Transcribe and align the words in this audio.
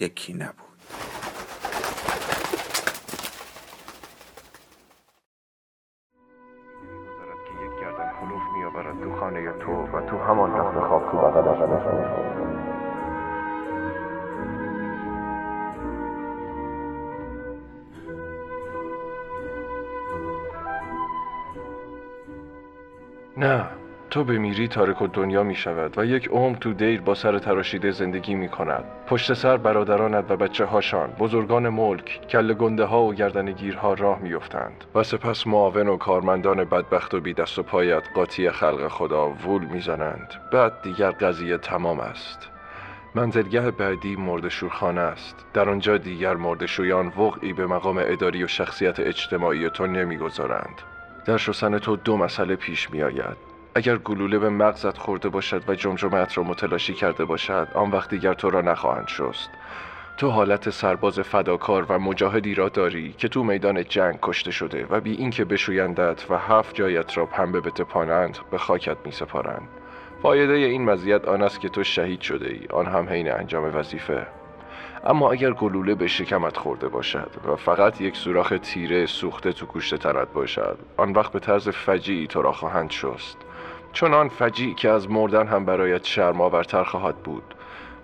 یکی 0.00 0.32
نبود 0.32 0.66
تو 24.16 24.24
بمیری 24.24 24.68
تارک 24.68 25.02
و 25.02 25.06
دنیا 25.06 25.42
می 25.42 25.54
شود 25.54 25.98
و 25.98 26.04
یک 26.04 26.28
عمر 26.28 26.56
تو 26.56 26.72
دیر 26.72 27.00
با 27.00 27.14
سر 27.14 27.38
تراشیده 27.38 27.90
زندگی 27.90 28.34
می 28.34 28.48
کند. 28.48 28.84
پشت 29.06 29.34
سر 29.34 29.56
برادرانت 29.56 30.30
و 30.30 30.36
بچه 30.36 30.64
هاشان 30.64 31.10
بزرگان 31.10 31.68
ملک 31.68 32.20
کل 32.28 32.54
گنده 32.54 32.84
ها 32.84 33.02
و 33.02 33.14
گردن 33.14 33.52
گیرها 33.52 33.94
راه 33.94 34.18
می 34.18 34.34
افتند 34.34 34.84
و 34.94 35.02
سپس 35.02 35.46
معاون 35.46 35.88
و 35.88 35.96
کارمندان 35.96 36.64
بدبخت 36.64 37.14
و 37.14 37.20
بی 37.20 37.34
دست 37.34 37.58
و 37.58 37.62
پایت 37.62 38.02
قاطی 38.14 38.50
خلق 38.50 38.88
خدا 38.88 39.28
وول 39.28 39.64
می‌زنند. 39.64 40.34
بعد 40.52 40.82
دیگر 40.82 41.10
قضیه 41.10 41.58
تمام 41.58 42.00
است. 42.00 42.48
منزلگه 43.14 43.70
بعدی 43.70 44.16
مردشورخانه 44.16 45.00
است. 45.00 45.46
در 45.54 45.68
آنجا 45.68 45.96
دیگر 45.96 46.34
مردشویان 46.34 47.06
وقعی 47.06 47.52
به 47.52 47.66
مقام 47.66 47.98
اداری 47.98 48.44
و 48.44 48.46
شخصیت 48.46 49.00
اجتماعی 49.00 49.70
تو 49.70 49.86
نمی‌گذارند. 49.86 50.82
در 51.26 51.36
شستن 51.36 51.78
تو 51.78 51.96
دو 51.96 52.16
مسئله 52.16 52.56
پیش 52.56 52.90
می 52.90 53.02
آید 53.02 53.55
اگر 53.76 53.96
گلوله 53.96 54.38
به 54.38 54.48
مغزت 54.48 54.98
خورده 54.98 55.28
باشد 55.28 55.62
و 55.68 55.74
جمجمت 55.74 56.38
را 56.38 56.44
متلاشی 56.44 56.94
کرده 56.94 57.24
باشد 57.24 57.68
آن 57.74 57.90
وقت 57.90 58.10
دیگر 58.10 58.34
تو 58.34 58.50
را 58.50 58.60
نخواهند 58.60 59.08
شست. 59.08 59.50
تو 60.16 60.30
حالت 60.30 60.70
سرباز 60.70 61.20
فداکار 61.20 61.86
و 61.88 61.98
مجاهدی 61.98 62.54
را 62.54 62.68
داری 62.68 63.14
که 63.18 63.28
تو 63.28 63.44
میدان 63.44 63.84
جنگ 63.84 64.18
کشته 64.22 64.50
شده 64.50 64.86
و 64.90 65.00
بی 65.00 65.12
اینکه 65.12 65.44
بشویندت 65.44 66.26
و 66.30 66.38
هفت 66.38 66.74
جایت 66.74 67.18
را 67.18 67.26
پنبه 67.26 67.60
بتپانند 67.60 68.38
به 68.50 68.58
خاکت 68.58 68.96
می 69.04 69.12
سپارند. 69.12 69.68
فایده 70.22 70.52
این 70.52 70.84
مزیت 70.84 71.28
آن 71.28 71.42
است 71.42 71.60
که 71.60 71.68
تو 71.68 71.84
شهید 71.84 72.20
شده 72.20 72.48
ای 72.48 72.60
آن 72.70 72.86
هم 72.86 73.08
حین 73.08 73.32
انجام 73.32 73.76
وظیفه. 73.76 74.26
اما 75.04 75.32
اگر 75.32 75.50
گلوله 75.50 75.94
به 75.94 76.06
شکمت 76.06 76.56
خورده 76.56 76.88
باشد 76.88 77.30
و 77.48 77.56
فقط 77.56 78.00
یک 78.00 78.16
سوراخ 78.16 78.52
تیره 78.62 79.06
سوخته 79.06 79.52
تو 79.52 79.66
گوشت 79.66 79.94
تنت 79.94 80.32
باشد 80.32 80.78
آن 80.96 81.12
وقت 81.12 81.32
به 81.32 81.40
طرز 81.40 81.68
فجیعی 81.68 82.26
تو 82.26 82.42
را 82.42 82.52
خواهند 82.52 82.90
شست. 82.90 83.45
چنان 83.96 84.28
فجیع 84.28 84.74
که 84.74 84.90
از 84.90 85.10
مردن 85.10 85.46
هم 85.46 85.64
برایت 85.64 86.04
شرمآورتر 86.04 86.84
خواهد 86.84 87.16
بود. 87.16 87.54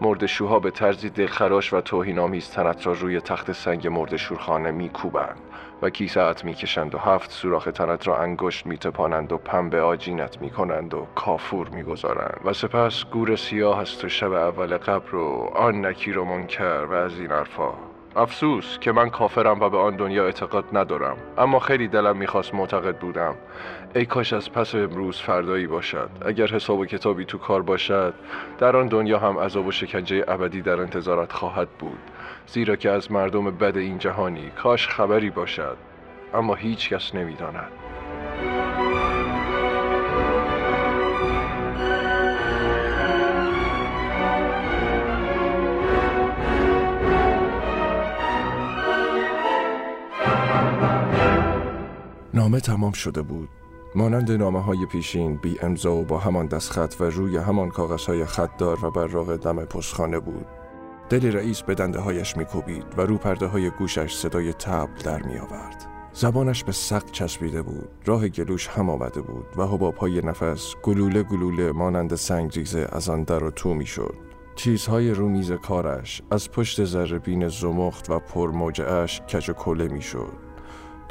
مردشوها 0.01 0.59
به 0.59 0.71
طرزی 0.71 1.11
دلخراش 1.11 1.73
و 1.73 1.81
توهین 1.81 2.19
آمیز 2.19 2.51
تنت 2.51 2.87
را 2.87 2.93
روی 2.93 3.21
تخت 3.21 3.53
سنگ 3.53 3.89
مردشورخانه 3.89 4.71
میکوبند 4.71 5.41
و 5.83 5.91
کیسه 5.91 6.35
می‌کشند 6.45 6.95
و 6.95 6.99
هفت 6.99 7.31
سوراخ 7.31 7.65
تنت 7.65 8.09
را 8.09 8.19
انگشت 8.19 8.67
میتپانند 8.67 9.33
و 9.33 9.37
پنبه 9.37 9.83
آجینت 9.83 10.43
می‌کنند 10.43 10.95
و 10.95 11.07
کافور 11.15 11.69
می‌گذارند. 11.69 12.41
و 12.45 12.53
سپس 12.53 13.05
گور 13.05 13.37
سیاه 13.37 13.79
است 13.79 14.05
و 14.05 14.09
شب 14.09 14.33
اول 14.33 14.77
قبر 14.77 15.15
و 15.15 15.51
آن 15.55 15.87
نکیر 15.87 16.19
و 16.19 16.25
منکر 16.25 16.87
و 16.91 16.93
از 16.93 17.21
این 17.21 17.31
حرفا. 17.31 17.92
افسوس 18.17 18.79
که 18.79 18.93
من 18.93 19.11
کافرم 19.11 19.61
و 19.61 19.69
به 19.69 19.79
آن 19.79 19.97
دنیا 19.97 20.25
اعتقاد 20.25 20.65
ندارم. 20.73 21.17
اما 21.39 21.59
خیلی 21.59 21.89
دلم 21.89 22.17
می‌خواست 22.17 22.55
معتقد 22.55 22.97
بودم. 22.97 23.35
ای 23.95 24.07
کاش 24.07 24.33
از 24.33 24.53
پس 24.53 24.75
امروز 24.75 25.21
فردایی 25.21 25.67
باشد. 25.67 26.11
اگر 26.27 26.47
حساب 26.47 26.79
و 26.79 26.87
کتابی 26.87 27.25
تو 27.25 27.39
کار 27.39 27.63
باشد 27.63 28.15
در 28.59 28.77
آن 28.77 28.89
دنیا 28.89 29.19
هم 29.19 29.39
عذاب 29.39 29.67
و 29.67 29.73
شکنجه 29.73 30.25
ابدی 30.29 30.63
در 30.63 30.81
انتظارت 30.81 31.33
خواهد 31.33 31.69
بود. 31.69 31.99
زیرا 32.47 32.77
که 32.77 32.91
از 32.91 33.13
مردم 33.13 33.51
بد 33.51 33.77
این 33.77 33.99
جهانی 33.99 34.51
کاش 34.51 34.89
خبری 34.89 35.31
باشد. 35.31 35.77
اما 36.35 36.55
هیچ 36.55 36.89
کس 36.89 37.15
نمی‌داند. 37.15 37.73
نامه 52.35 52.61
تمام 52.61 52.93
شده 52.93 53.23
بود. 53.23 53.49
مانند 53.95 54.33
نامه 54.33 54.63
های 54.63 54.87
پیشین 54.87 55.37
بی 55.37 55.59
امضا 55.63 55.95
و 55.95 56.05
با 56.05 56.19
همان 56.19 56.47
دستخط 56.47 56.95
و 57.01 57.05
روی 57.05 57.37
همان 57.37 57.69
کاغذ 57.69 58.07
های 58.07 58.25
خطدار 58.25 58.85
و 58.85 58.91
براق 58.91 59.37
دم 59.37 59.65
پستخانه 59.65 60.19
بود. 60.19 60.47
دل 61.09 61.33
رئیس 61.33 61.63
به 61.63 61.75
دنده 61.75 62.01
هایش 62.01 62.37
میکوبید 62.37 62.85
و 62.97 63.01
رو 63.01 63.19
پرده 63.19 63.47
های 63.47 63.71
گوشش 63.71 64.15
صدای 64.15 64.53
تبل 64.53 65.03
در 65.05 65.23
می 65.23 65.39
آورد. 65.39 65.87
زبانش 66.13 66.65
به 66.65 66.73
سق 66.73 67.11
چسبیده 67.11 67.63
بود. 67.63 67.89
راه 68.07 68.29
گلوش 68.29 68.69
هم 68.69 68.91
آمده 68.91 69.21
بود 69.21 69.47
و 69.57 69.67
حباب 69.67 69.97
های 69.97 70.21
نفس 70.21 70.75
گلوله 70.83 71.23
گلوله 71.23 71.73
مانند 71.73 72.15
سنگریزه 72.15 72.89
از 72.93 73.09
آن 73.09 73.23
در 73.23 73.45
و 73.45 73.51
تو 73.51 73.75
می 73.75 73.87
شد 73.87 74.15
چیزهای 74.57 75.11
رو 75.11 75.29
میز 75.29 75.53
کارش 75.53 76.23
از 76.31 76.51
پشت 76.51 76.85
زربین 76.85 77.49
زمخت 77.49 78.11
و 78.11 78.19
پرموجعش 78.19 79.21
کج 79.21 79.51
و 79.51 79.53
کله 79.53 79.89
می 79.89 80.03
شد 80.03 80.52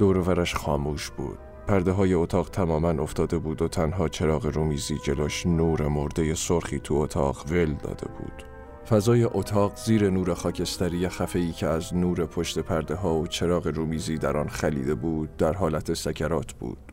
دورورش 0.01 0.56
خاموش 0.56 1.09
بود. 1.09 1.38
پرده 1.68 1.92
های 1.92 2.13
اتاق 2.13 2.50
تماما 2.50 2.89
افتاده 2.89 3.38
بود 3.38 3.62
و 3.62 3.68
تنها 3.68 4.07
چراغ 4.07 4.45
رومیزی 4.45 4.98
جلوش 5.03 5.45
نور 5.45 5.88
مرده 5.88 6.36
سرخی 6.36 6.80
تو 6.80 6.95
اتاق 6.95 7.45
ول 7.50 7.74
داده 7.74 8.07
بود. 8.18 8.44
فضای 8.89 9.24
اتاق 9.24 9.75
زیر 9.75 10.09
نور 10.09 10.33
خاکستری 10.33 11.09
خفهی 11.09 11.51
که 11.51 11.68
از 11.68 11.95
نور 11.95 12.25
پشت 12.25 12.59
پرده 12.59 12.95
ها 12.95 13.15
و 13.15 13.27
چراغ 13.27 13.68
رومیزی 13.68 14.18
در 14.18 14.38
آن 14.38 14.48
خلیده 14.48 14.95
بود 14.95 15.38
در 15.38 15.53
حالت 15.53 15.94
سکرات 15.94 16.53
بود. 16.53 16.90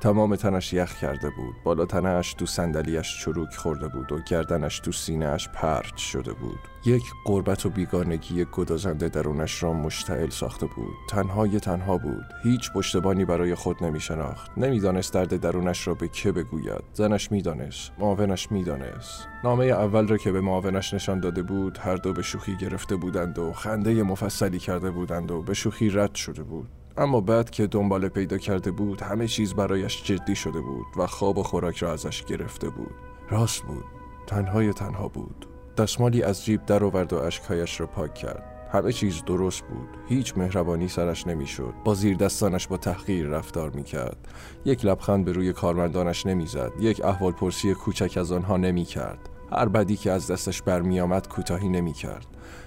تمام 0.00 0.36
تنش 0.36 0.72
یخ 0.72 0.94
کرده 0.94 1.30
بود. 1.30 1.54
بالا 1.64 1.86
تنش 1.86 2.34
تو 2.34 2.46
صندلیاش 2.46 3.24
چروک 3.24 3.54
خورده 3.54 3.88
بود 3.88 4.12
و 4.12 4.18
گردنش 4.20 4.80
تو 4.80 4.92
سینهاش 4.92 5.48
پرچ 5.48 5.96
شده 5.96 6.32
بود. 6.32 6.58
یک 6.84 7.02
قربت 7.24 7.66
و 7.66 7.70
بیگانگی 7.70 8.46
گدازنده 8.52 9.08
درونش 9.08 9.62
را 9.62 9.72
مشتعل 9.72 10.30
ساخته 10.30 10.66
بود. 10.66 10.94
تنهای 11.08 11.60
تنها 11.60 11.98
بود. 11.98 12.24
هیچ 12.42 12.72
پشتبانی 12.72 13.24
برای 13.24 13.54
خود 13.54 13.84
نمی 13.84 14.00
شناخت 14.00 14.58
نمی‌دانست 14.58 15.14
درد 15.14 15.36
درونش 15.36 15.86
را 15.86 15.94
به 15.94 16.08
که 16.08 16.32
بگوید. 16.32 16.84
زنش 16.92 17.32
می‌دانست. 17.32 17.92
معاونش 17.98 18.52
می‌دانست. 18.52 19.28
نامه 19.44 19.64
اول 19.64 20.08
را 20.08 20.16
که 20.16 20.32
به 20.32 20.40
معاونش 20.40 20.94
نشان 20.94 21.20
داده 21.20 21.42
بود 21.42 21.78
هر 21.78 21.96
دو 21.96 22.12
به 22.12 22.22
شوخی 22.22 22.56
گرفته 22.56 22.96
بودند 22.96 23.38
و 23.38 23.52
خنده 23.52 24.02
مفصلی 24.02 24.58
کرده 24.58 24.90
بودند 24.90 25.30
و 25.30 25.42
به 25.42 25.54
شوخی 25.54 25.90
رد 25.90 26.14
شده 26.14 26.42
بود. 26.42 26.68
اما 27.00 27.20
بعد 27.20 27.50
که 27.50 27.66
دنبال 27.66 28.08
پیدا 28.08 28.38
کرده 28.38 28.70
بود 28.70 29.02
همه 29.02 29.28
چیز 29.28 29.54
برایش 29.54 30.02
جدی 30.02 30.36
شده 30.36 30.60
بود 30.60 30.86
و 30.96 31.06
خواب 31.06 31.38
و 31.38 31.42
خوراک 31.42 31.78
را 31.78 31.92
ازش 31.92 32.24
گرفته 32.24 32.70
بود. 32.70 32.94
راست 33.30 33.62
بود. 33.62 33.84
تنهای 34.26 34.72
تنها 34.72 35.08
بود. 35.08 35.46
دستمالی 35.76 36.22
از 36.22 36.44
جیب 36.44 36.66
در 36.66 36.84
آورد 36.84 37.12
و 37.12 37.16
اشکهایش 37.16 37.80
را 37.80 37.86
پاک 37.86 38.14
کرد. 38.14 38.68
همه 38.72 38.92
چیز 38.92 39.24
درست 39.24 39.62
بود. 39.62 39.88
هیچ 40.08 40.38
مهربانی 40.38 40.88
سرش 40.88 41.26
نمی‌شد. 41.26 41.74
با 41.84 41.94
زیر 41.94 42.16
دستانش 42.16 42.66
با 42.66 42.76
تحقیر 42.76 43.26
رفتار 43.26 43.70
می‌کرد. 43.70 44.28
یک 44.64 44.84
لبخند 44.84 45.24
به 45.24 45.32
روی 45.32 45.52
کارمندانش 45.52 46.26
نمی‌زد. 46.26 46.72
یک 46.80 47.04
احوال 47.04 47.32
پرسی 47.32 47.74
کوچک 47.74 48.16
از 48.16 48.32
آنها 48.32 48.56
نمی‌کرد. 48.56 49.28
هر 49.52 49.68
بدی 49.68 49.96
که 49.96 50.10
از 50.10 50.30
دستش 50.30 50.62
برمیآمد 50.62 51.28
کوتاهی 51.28 51.68
نمی‌کرد. 51.68 52.26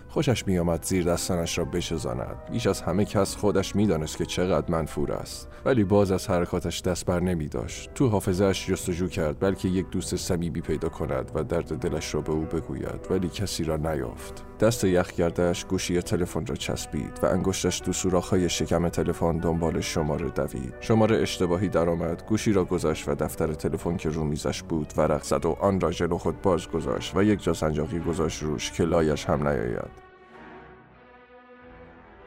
خوشش 0.09 0.47
میآمد 0.47 0.85
زیر 0.85 1.03
دستانش 1.03 1.57
را 1.57 1.65
بشزاند. 1.65 2.35
بیش 2.51 2.67
از 2.67 2.81
همه 2.81 3.05
کس 3.05 3.35
خودش 3.35 3.75
می‌دانست 3.75 4.17
که 4.17 4.25
چقدر 4.25 4.71
منفور 4.71 5.11
است. 5.11 5.49
ولی 5.65 5.83
باز 5.83 6.11
از 6.11 6.29
حرکاتش 6.29 6.81
دست 6.81 7.05
بر 7.05 7.19
نمی 7.19 7.47
داشت 7.47 7.93
تو 7.93 8.07
حافظهش 8.07 8.67
جستجو 8.67 9.07
کرد 9.07 9.39
بلکه 9.39 9.67
یک 9.67 9.89
دوست 9.89 10.15
صمیمی 10.15 10.61
پیدا 10.61 10.89
کند 10.89 11.31
و 11.35 11.43
درد 11.43 11.77
دلش 11.77 12.13
را 12.13 12.21
به 12.21 12.31
او 12.31 12.41
بگوید. 12.41 13.07
ولی 13.09 13.29
کسی 13.29 13.63
را 13.63 13.77
نیافت. 13.77 14.45
دست 14.59 14.83
یخ 14.83 15.11
گردش 15.11 15.65
گوشی 15.65 16.01
تلفن 16.01 16.45
را 16.45 16.55
چسبید 16.55 17.19
و 17.23 17.25
انگشتش 17.25 17.79
تو 17.79 17.93
سوراخ‌های 17.93 18.49
شکم 18.49 18.89
تلفن 18.89 19.37
دنبال 19.37 19.81
شماره 19.81 20.29
دوید. 20.29 20.73
شماره 20.79 21.17
اشتباهی 21.17 21.69
درآمد 21.69 22.23
گوشی 22.27 22.53
را 22.53 22.65
گذاشت 22.65 23.09
و 23.09 23.15
دفتر 23.15 23.53
تلفن 23.53 23.97
که 23.97 24.09
رو 24.09 24.23
میزش 24.23 24.63
بود 24.63 24.93
ورق 24.97 25.23
زد 25.23 25.45
و 25.45 25.57
آن 25.61 25.79
را 25.79 25.91
جلو 25.91 26.17
خود 26.17 26.41
باز 26.41 26.67
گذاشت 26.67 27.15
و 27.15 27.23
یک 27.23 27.43
جا 27.43 27.53
سنجاقی 27.53 27.99
گذاشت 27.99 28.43
روش 28.43 28.71
که 28.71 28.83
لایش 28.83 29.25
هم 29.25 29.47
نیاید. 29.47 29.72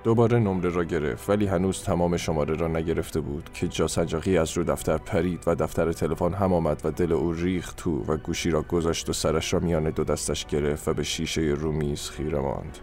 دوباره 0.05 0.39
نمره 0.39 0.71
را 0.71 0.85
گرفت 0.85 1.31
ولی 1.31 1.47
هنوز 1.47 1.83
تمام 1.83 2.17
شماره 2.17 2.55
را 2.55 2.69
نگرفته 2.69 3.21
بود 3.21 3.51
که 3.55 3.69
جا 3.69 3.87
سنجاقی 3.87 4.39
از 4.39 4.57
رو 4.57 4.65
دفتر 4.65 4.97
پرید 4.97 5.45
و 5.47 5.55
دفتر 5.55 5.93
تلفن 5.93 6.33
هم 6.33 6.53
آمد 6.53 6.81
و 6.85 6.91
دل 6.91 7.13
او 7.13 7.33
ریخت 7.33 7.77
تو 7.77 8.05
و 8.09 8.17
گوشی 8.17 8.51
را 8.51 8.63
گذاشت 8.63 9.09
و 9.09 9.13
سرش 9.13 9.55
را 9.55 9.61
میان 9.61 9.91
دو 9.91 10.05
دستش 10.05 10.47
گرفت 10.47 10.89
و 10.89 10.95
به 10.95 11.03
شیشه 11.03 11.41
رو 11.41 11.73
میز 11.73 12.11
خیره 12.11 12.39
ماند. 12.39 12.79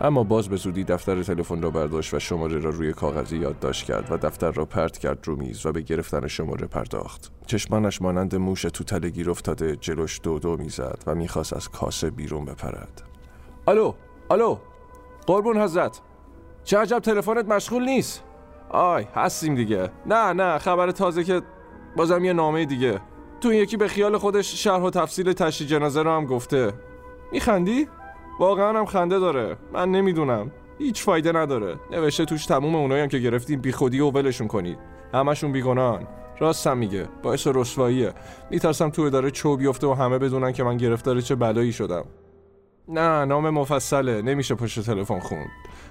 اما 0.00 0.24
باز 0.24 0.48
به 0.48 0.56
زودی 0.56 0.84
دفتر 0.84 1.22
تلفن 1.22 1.62
را 1.62 1.70
برداشت 1.70 2.14
و 2.14 2.18
شماره 2.18 2.58
را 2.58 2.70
روی 2.70 2.92
کاغذی 2.92 3.36
یادداشت 3.36 3.84
کرد 3.84 4.12
و 4.12 4.16
دفتر 4.16 4.50
را 4.50 4.64
پرت 4.64 4.98
کرد 4.98 5.18
رو 5.24 5.36
میز 5.36 5.66
و 5.66 5.72
به 5.72 5.80
گرفتن 5.80 6.26
شماره 6.26 6.66
پرداخت. 6.66 7.32
چشمانش 7.46 8.02
مانند 8.02 8.36
موش 8.36 8.62
تو 8.62 8.84
تلگیر 8.84 9.30
افتاده 9.30 9.76
جلوش 9.76 10.20
دو 10.22 10.38
دو 10.38 10.56
می‌زد 10.56 11.02
و 11.06 11.14
می‌خواست 11.14 11.52
از 11.52 11.68
کاسه 11.68 12.10
بیرون 12.10 12.44
بپرد. 12.44 13.07
الو 13.68 13.92
الو 14.30 14.58
قربون 15.26 15.58
حضرت. 15.58 16.00
چه 16.64 16.78
عجب 16.78 16.98
تلفنت 16.98 17.48
مشغول 17.48 17.84
نیست؟ 17.84 18.24
آی 18.70 19.06
هستیم 19.14 19.54
دیگه. 19.54 19.90
نه 20.06 20.32
نه 20.32 20.58
خبر 20.58 20.90
تازه 20.90 21.24
که 21.24 21.42
بازم 21.96 22.24
یه 22.24 22.32
نامه 22.32 22.64
دیگه. 22.64 23.00
تو 23.40 23.48
این 23.48 23.62
یکی 23.62 23.76
به 23.76 23.88
خیال 23.88 24.18
خودش 24.18 24.64
شرح 24.64 24.82
و 24.82 24.90
تفصیل 24.90 25.32
تشریح 25.32 25.70
جنازه 25.70 26.02
رو 26.02 26.10
هم 26.10 26.26
گفته. 26.26 26.72
میخندی؟ 27.32 27.88
واقعا 28.40 28.78
هم 28.78 28.86
خنده 28.86 29.18
داره. 29.18 29.56
من 29.72 29.90
نمی‌دونم. 29.90 30.50
هیچ 30.78 31.02
فایده 31.02 31.32
نداره. 31.32 31.76
نوشته 31.90 32.24
توش 32.24 32.46
تموم 32.46 32.74
اونایی 32.74 33.02
هم 33.02 33.08
که 33.08 33.18
گرفتیم 33.18 33.60
بی 33.60 33.72
خودی 33.72 34.00
و 34.00 34.10
ولشون 34.10 34.48
کنید. 34.48 34.78
همشون 35.14 35.52
بیگناهن. 35.52 36.06
راستم 36.40 36.78
میگه. 36.78 37.08
باعث 37.22 37.46
رسواییه. 37.46 38.12
میترسم 38.50 38.90
تو 38.90 39.02
اداره 39.02 39.30
چو 39.30 39.56
بیفته 39.56 39.86
و 39.86 39.92
همه 39.94 40.18
بدونن 40.18 40.52
که 40.52 40.64
من 40.64 40.76
گرفتار 40.76 41.20
چه 41.20 41.34
بلایی 41.34 41.72
شدم. 41.72 42.04
نه 42.88 43.24
نام 43.24 43.50
مفصله. 43.50 44.22
نمیشه 44.22 44.54
پشت 44.54 44.80
تلفن 44.80 45.18
خوند. 45.20 45.48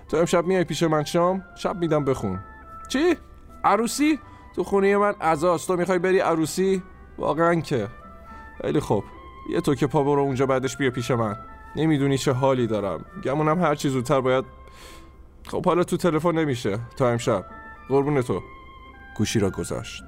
تو 0.10 0.18
امشب 0.18 0.46
میای 0.46 0.64
پیش 0.64 0.84
من 0.84 1.04
شام؟ 1.04 1.44
شب 1.56 1.78
میدم 1.78 2.06
بخون. 2.06 2.40
چی؟ 2.88 3.16
عروسی؟ 3.64 4.20
تو 4.56 4.64
خونه 4.64 4.98
من 4.98 5.14
عزاست 5.22 5.68
تو 5.68 5.76
می‌خوای 5.76 6.00
بری 6.00 6.20
عروسی؟ 6.20 6.84
واقعا 7.18 7.56
که. 7.56 7.88
خیلی 8.62 8.80
خوب. 8.80 9.04
یه 9.50 9.62
تو 9.62 9.76
که 9.76 9.88
پا 9.88 10.04
برو 10.04 10.22
اونجا 10.22 10.46
بعدش 10.46 10.78
بیا 10.78 10.92
پیش 10.92 11.12
من. 11.12 11.36
نمی‌دونی 11.76 12.18
چه 12.18 12.32
حالی 12.32 12.68
دارم. 12.68 13.06
گمونم 13.24 13.62
هر 13.62 13.76
چی 13.76 13.90
زودتر 13.90 14.22
باید 14.22 14.46
خب 15.48 15.66
حالا 15.66 15.84
تو 15.84 15.98
تلفن 15.98 16.32
نمیشه. 16.32 16.80
تا 16.98 17.10
امشب. 17.10 17.46
قربون 17.90 18.22
تو. 18.22 18.42
گوشی 19.18 19.40
را 19.40 19.50
گذاشت. 19.50 20.04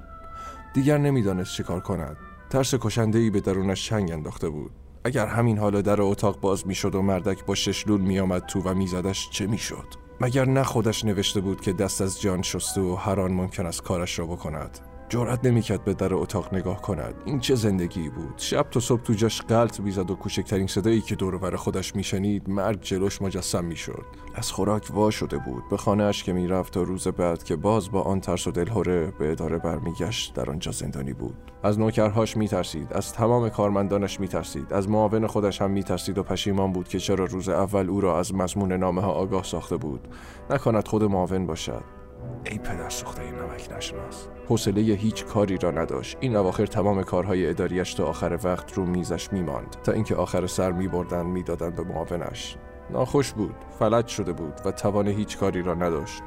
دیگر 0.74 0.98
نمی‌دانست 0.98 1.54
چه 1.54 1.62
کار 1.62 1.80
کند. 1.80 2.16
ترس 2.50 2.74
کشنده 2.74 3.18
ای 3.18 3.30
به 3.30 3.40
درونش 3.40 3.88
چنگ 3.88 4.12
انداخته 4.12 4.48
بود. 4.48 4.70
اگر 5.04 5.26
همین 5.26 5.58
حالا 5.58 5.82
در 5.82 6.02
اتاق 6.02 6.40
باز 6.40 6.66
می‌شد 6.66 6.94
و 6.94 7.02
مردک 7.02 7.44
با 7.44 7.54
ششلول 7.54 8.00
میآمد 8.00 8.46
تو 8.46 8.60
و 8.60 8.74
میزدش 8.74 9.30
چه 9.30 9.46
می‌شد؟ 9.46 9.86
مگر 10.20 10.44
نه 10.44 10.62
خودش 10.62 11.04
نوشته 11.04 11.40
بود 11.40 11.60
که 11.60 11.72
دست 11.72 12.00
از 12.00 12.20
جان 12.20 12.42
شسته 12.42 12.80
و 12.80 12.94
هر 12.94 13.20
آن 13.20 13.32
ممکن 13.32 13.66
است 13.66 13.82
کارش 13.82 14.18
را 14.18 14.26
بکند؟ 14.26 14.89
جرأت 15.10 15.44
نمی‌کرد 15.44 15.84
به 15.84 15.94
در 15.94 16.14
اتاق 16.14 16.54
نگاه 16.54 16.82
کند. 16.82 17.14
این 17.24 17.40
چه 17.40 17.54
زندگی 17.54 18.08
بود؟ 18.08 18.34
شب 18.36 18.66
تا 18.70 18.80
صبح 18.80 19.02
تو 19.02 19.12
جاش 19.12 19.42
قلط 19.42 19.80
می‌زد 19.80 20.10
و 20.10 20.14
کوچکترین 20.14 20.66
صدایی 20.66 21.00
که 21.00 21.14
دور 21.14 21.56
خودش 21.56 21.96
میشنید 21.96 22.50
مرگ 22.50 22.80
جلوش 22.80 23.22
مجسم 23.22 23.64
می‌شد. 23.64 24.04
از 24.34 24.52
خوراک 24.52 24.90
وا 24.94 25.10
شده 25.10 25.38
بود. 25.38 25.62
به 25.70 25.76
خانهاش 25.76 26.24
که 26.24 26.32
می‌رفت 26.32 26.72
تا 26.72 26.82
روز 26.82 27.08
بعد 27.08 27.44
که 27.44 27.56
باز 27.56 27.90
با 27.90 28.02
آن 28.02 28.20
ترس 28.20 28.46
و 28.46 28.50
دلهوره 28.50 29.12
به 29.18 29.32
اداره 29.32 29.58
برمیگشت 29.58 30.34
در 30.34 30.50
آنجا 30.50 30.72
زندانی 30.72 31.12
بود. 31.12 31.36
از 31.62 31.78
نوکرهاش 31.78 32.36
میترسید. 32.36 32.92
از 32.92 33.12
تمام 33.12 33.48
کارمندانش 33.48 34.20
میترسید. 34.20 34.72
از 34.72 34.88
معاون 34.88 35.26
خودش 35.26 35.62
هم 35.62 35.70
میترسید 35.70 36.18
و 36.18 36.22
پشیمان 36.22 36.72
بود 36.72 36.88
که 36.88 36.98
چرا 36.98 37.24
روز 37.24 37.48
اول 37.48 37.90
او 37.90 38.00
را 38.00 38.18
از 38.18 38.34
مضمون 38.34 38.72
نامه 38.72 39.02
ها 39.02 39.12
آگاه 39.12 39.44
ساخته 39.44 39.76
بود. 39.76 40.08
نکند 40.50 40.88
خود 40.88 41.04
معاون 41.04 41.46
باشد. 41.46 41.99
ای 42.44 42.58
پدر 42.58 42.88
سوخته 42.88 43.22
نمک 43.22 43.68
نشناس. 43.76 44.28
حوصله 44.48 44.80
هیچ 44.80 45.24
کاری 45.24 45.58
را 45.58 45.70
نداشت. 45.70 46.16
این 46.20 46.36
اواخر 46.36 46.66
تمام 46.66 47.02
کارهای 47.02 47.48
اداریش 47.48 47.94
تا 47.94 48.04
آخر 48.04 48.38
وقت 48.44 48.72
رو 48.72 48.86
میزش 48.86 49.32
میماند. 49.32 49.76
تا 49.84 49.92
اینکه 49.92 50.14
آخر 50.14 50.46
سر 50.46 50.72
میبردن 50.72 51.26
می‌دادند 51.26 51.76
به 51.76 51.82
معاونش. 51.82 52.56
ناخوش 52.90 53.32
بود. 53.32 53.54
فلج 53.78 54.06
شده 54.06 54.32
بود 54.32 54.60
و 54.64 54.70
توان 54.70 55.08
هیچ 55.08 55.38
کاری 55.38 55.62
را 55.62 55.74
نداشت. 55.74 56.22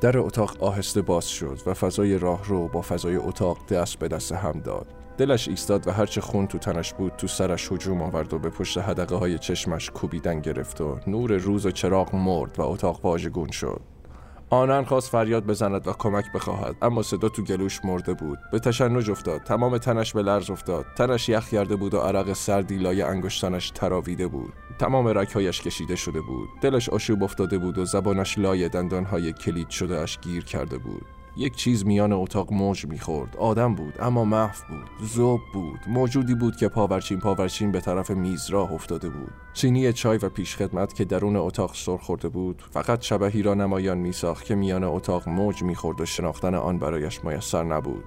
در 0.00 0.18
اتاق 0.18 0.62
آهسته 0.62 1.02
باز 1.02 1.28
شد 1.28 1.58
و 1.66 1.74
فضای 1.74 2.18
راه 2.18 2.44
رو 2.44 2.68
با 2.68 2.82
فضای 2.82 3.16
اتاق 3.16 3.66
دست 3.66 3.98
به 3.98 4.08
دست 4.08 4.32
هم 4.32 4.52
داد. 4.52 5.01
دلش 5.18 5.48
ایستاد 5.48 5.88
و 5.88 5.90
هرچه 5.90 6.20
خون 6.20 6.46
تو 6.46 6.58
تنش 6.58 6.92
بود 6.92 7.12
تو 7.16 7.26
سرش 7.26 7.72
هجوم 7.72 8.02
آورد 8.02 8.34
و 8.34 8.38
به 8.38 8.50
پشت 8.50 8.78
حدقه 8.78 9.16
های 9.16 9.38
چشمش 9.38 9.90
کوبیدن 9.90 10.40
گرفت 10.40 10.80
و 10.80 10.98
نور 11.06 11.32
روز 11.32 11.66
و 11.66 11.70
چراغ 11.70 12.14
مرد 12.14 12.58
و 12.58 12.62
اتاق 12.62 13.04
واژگون 13.04 13.50
شد. 13.50 13.80
آنان 14.50 14.84
خواست 14.84 15.10
فریاد 15.10 15.46
بزند 15.46 15.88
و 15.88 15.92
کمک 15.92 16.24
بخواهد 16.34 16.76
اما 16.82 17.02
صدا 17.02 17.28
تو 17.28 17.42
گلوش 17.42 17.84
مرده 17.84 18.14
بود. 18.14 18.38
به 18.52 18.58
تشنج 18.58 19.10
افتاد. 19.10 19.40
تمام 19.40 19.78
تنش 19.78 20.12
به 20.12 20.22
لرز 20.22 20.50
افتاد. 20.50 20.84
تنش 20.96 21.28
یخ 21.28 21.48
کرده 21.48 21.76
بود 21.76 21.94
و 21.94 21.98
عرق 21.98 22.32
سردی 22.32 22.76
لای 22.76 23.02
انگشتانش 23.02 23.70
تراویده 23.70 24.26
بود. 24.26 24.52
تمام 24.78 25.08
رکهایش 25.08 25.62
کشیده 25.62 25.96
شده 25.96 26.20
بود. 26.20 26.48
دلش 26.60 26.88
آشوب 26.88 27.22
افتاده 27.22 27.58
بود 27.58 27.78
و 27.78 27.84
زبانش 27.84 28.38
لای 28.38 28.68
دندانهای 28.68 29.32
کلید 29.32 29.70
شده 29.70 29.98
اش 29.98 30.18
گیر 30.18 30.44
کرده 30.44 30.78
بود. 30.78 31.06
یک 31.36 31.56
چیز 31.56 31.86
میان 31.86 32.12
اتاق 32.12 32.52
موج 32.52 32.86
می‌خورد. 32.86 33.36
آدم 33.36 33.74
بود 33.74 33.94
اما 34.00 34.24
محو 34.24 34.56
بود 34.68 35.08
زوب 35.08 35.40
بود. 35.52 35.80
موجودی 35.88 36.34
بود 36.34 36.56
که 36.56 36.68
پاورچین 36.68 37.18
پاورچین 37.18 37.72
به 37.72 37.80
طرف 37.80 38.10
میز 38.10 38.50
راه 38.50 38.72
افتاده 38.72 39.08
بود. 39.08 39.30
سینی 39.54 39.92
چای 39.92 40.18
و 40.18 40.28
پیشخدمت 40.28 40.94
که 40.94 41.04
درون 41.04 41.36
اتاق 41.36 41.74
سر 41.74 41.96
خورده 41.96 42.28
بود 42.28 42.62
فقط 42.70 43.02
شبهی 43.02 43.42
را 43.42 43.54
نمایان 43.54 43.98
میساخت 43.98 44.44
که 44.44 44.54
میان 44.54 44.84
اتاق 44.84 45.28
موج 45.28 45.62
می‌خورد 45.62 46.00
و 46.00 46.06
شناختن 46.06 46.54
آن 46.54 46.78
برایش 46.78 47.24
میسر 47.24 47.64
نبود. 47.64 48.04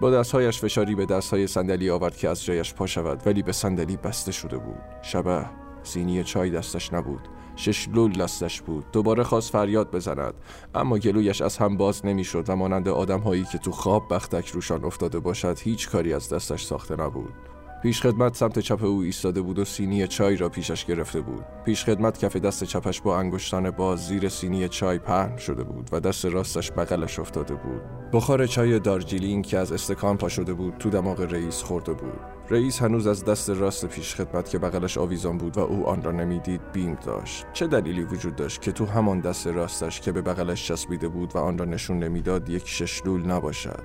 با 0.00 0.10
دستهایش 0.10 0.60
فشاری 0.60 0.94
به 0.94 1.06
دستهای 1.06 1.46
صندلی 1.46 1.90
آورد 1.90 2.16
که 2.16 2.28
از 2.28 2.44
جایش 2.44 2.74
پا 2.74 2.86
شود 2.86 3.22
ولی 3.26 3.42
به 3.42 3.52
صندلی 3.52 3.96
بسته 3.96 4.32
شده 4.32 4.58
بود. 4.58 4.80
شبه 5.02 5.44
سینی 5.82 6.24
چای 6.24 6.50
دستش 6.50 6.92
نبود. 6.92 7.28
شش 7.56 7.88
لول 7.88 8.12
دستش 8.12 8.62
بود. 8.62 8.84
دوباره 8.92 9.22
خواست 9.22 9.52
فریاد 9.52 9.90
بزند. 9.90 10.34
اما 10.74 10.98
گلویش 10.98 11.42
از 11.42 11.58
هم 11.58 11.76
باز 11.76 12.06
نمی‌شد 12.06 12.44
و 12.48 12.56
مانند 12.56 12.88
آدم 12.88 13.20
هایی 13.20 13.44
که 13.44 13.58
تو 13.58 13.72
خواب 13.72 14.14
بختک 14.14 14.48
روشان 14.48 14.84
افتاده 14.84 15.18
باشد 15.18 15.58
هیچ 15.58 15.88
کاری 15.88 16.12
از 16.12 16.28
دستش 16.28 16.64
ساخته 16.64 16.96
نبود. 16.96 17.53
پیش 17.84 18.02
خدمت 18.02 18.36
سمت 18.36 18.58
چپ 18.58 18.84
او 18.84 19.00
ایستاده 19.00 19.40
بود 19.40 19.58
و 19.58 19.64
سینی 19.64 20.06
چای 20.06 20.36
را 20.36 20.48
پیشش 20.48 20.84
گرفته 20.84 21.20
بود. 21.20 21.44
پیش 21.64 21.84
خدمت 21.84 22.18
کف 22.18 22.36
دست 22.36 22.64
چپش 22.64 23.00
با 23.00 23.18
انگشتان 23.18 23.70
باز 23.70 24.06
زیر 24.06 24.28
سینی 24.28 24.68
چای 24.68 24.98
پهن 24.98 25.36
شده 25.36 25.64
بود 25.64 25.88
و 25.92 26.00
دست 26.00 26.24
راستش 26.24 26.72
بغلش 26.72 27.18
افتاده 27.18 27.54
بود. 27.54 27.82
بخار 28.12 28.46
چای 28.46 28.78
دارجیلینگ 28.78 29.46
که 29.46 29.58
از 29.58 29.72
استکان 29.72 30.16
پا 30.16 30.28
شده 30.28 30.54
بود 30.54 30.74
تو 30.78 30.90
دماغ 30.90 31.20
رئیس 31.20 31.62
خورده 31.62 31.92
بود. 31.92 32.20
رئیس 32.50 32.82
هنوز 32.82 33.06
از 33.06 33.24
دست 33.24 33.50
راست 33.50 33.86
پیش 33.86 34.14
خدمت 34.14 34.50
که 34.50 34.58
بغلش 34.58 34.98
آویزان 34.98 35.38
بود 35.38 35.56
و 35.56 35.60
او 35.60 35.86
آن 35.86 36.02
را 36.02 36.12
نمی‌دید 36.12 36.72
بیم 36.72 36.94
داشت. 36.94 37.46
چه 37.52 37.66
دلیلی 37.66 38.02
وجود 38.02 38.36
داشت 38.36 38.62
که 38.62 38.72
تو 38.72 38.86
همان 38.86 39.20
دست 39.20 39.46
راستش 39.46 40.00
که 40.00 40.12
به 40.12 40.22
بغلش 40.22 40.68
چسبیده 40.68 41.08
بود 41.08 41.36
و 41.36 41.38
آن 41.38 41.58
را 41.58 41.64
نشون 41.64 41.98
نمی‌داد 41.98 42.48
یک 42.48 42.68
ششلول 42.68 43.26
نباشد؟ 43.26 43.82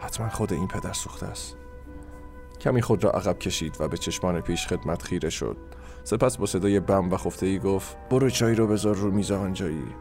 حتما 0.00 0.28
خود 0.28 0.52
این 0.52 0.68
پدر 0.68 0.92
سوخته 0.92 1.26
است. 1.26 1.59
کمی 2.60 2.82
خود 2.82 3.04
را 3.04 3.10
عقب 3.10 3.38
کشید 3.38 3.76
و 3.80 3.88
به 3.88 3.96
چشمان 3.96 4.40
پیش 4.40 4.66
خدمت 4.66 5.02
خیره 5.02 5.30
شد. 5.30 5.56
سپس 6.04 6.36
با 6.36 6.46
صدای 6.46 6.80
بم 6.80 7.10
و 7.10 7.16
خفته 7.16 7.46
ای 7.46 7.58
گفت 7.58 7.96
برو 8.10 8.30
چای 8.30 8.54
رو 8.54 8.66
بذار 8.66 8.94
رو 8.94 9.10
میز 9.10 9.30
آنجایی. 9.30 9.94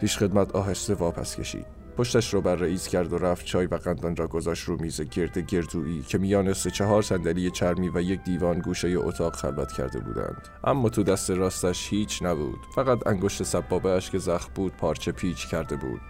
پیش 0.00 0.18
خدمت 0.18 0.52
آهسته 0.56 0.94
واپس 0.94 1.36
کشید. 1.36 1.66
پشتش 1.96 2.34
رو 2.34 2.40
بر 2.40 2.54
رئیس 2.54 2.88
کرد 2.88 3.12
و 3.12 3.18
رفت 3.18 3.44
چای 3.44 3.66
و 3.66 3.74
قندان 3.74 4.16
را 4.16 4.26
گذاشت 4.26 4.64
رو 4.64 4.82
میز 4.82 5.00
گرد 5.00 5.38
گردویی 5.38 6.02
که 6.02 6.18
میان 6.18 6.52
سه 6.52 6.70
چهار 6.70 7.02
صندلی 7.02 7.50
چرمی 7.50 7.88
و 7.88 8.00
یک 8.00 8.20
دیوان 8.24 8.58
گوشه 8.58 8.88
اتاق 8.88 9.36
خلوت 9.36 9.72
کرده 9.72 10.00
بودند. 10.00 10.48
اما 10.64 10.88
تو 10.88 11.02
دست 11.02 11.30
راستش 11.30 11.88
هیچ 11.90 12.22
نبود. 12.22 12.58
فقط 12.74 13.06
انگشت 13.06 13.42
سبابهش 13.42 14.10
که 14.10 14.18
زخم 14.18 14.50
بود 14.54 14.76
پارچه 14.76 15.12
پیچ 15.12 15.48
کرده 15.48 15.76
بود. 15.76 16.00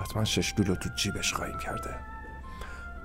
حتما 0.00 0.24
شش 0.24 0.54
دولو 0.56 0.74
تو 0.74 0.88
جیبش 0.96 1.32
خواهیم 1.32 1.58
کرده. 1.58 2.17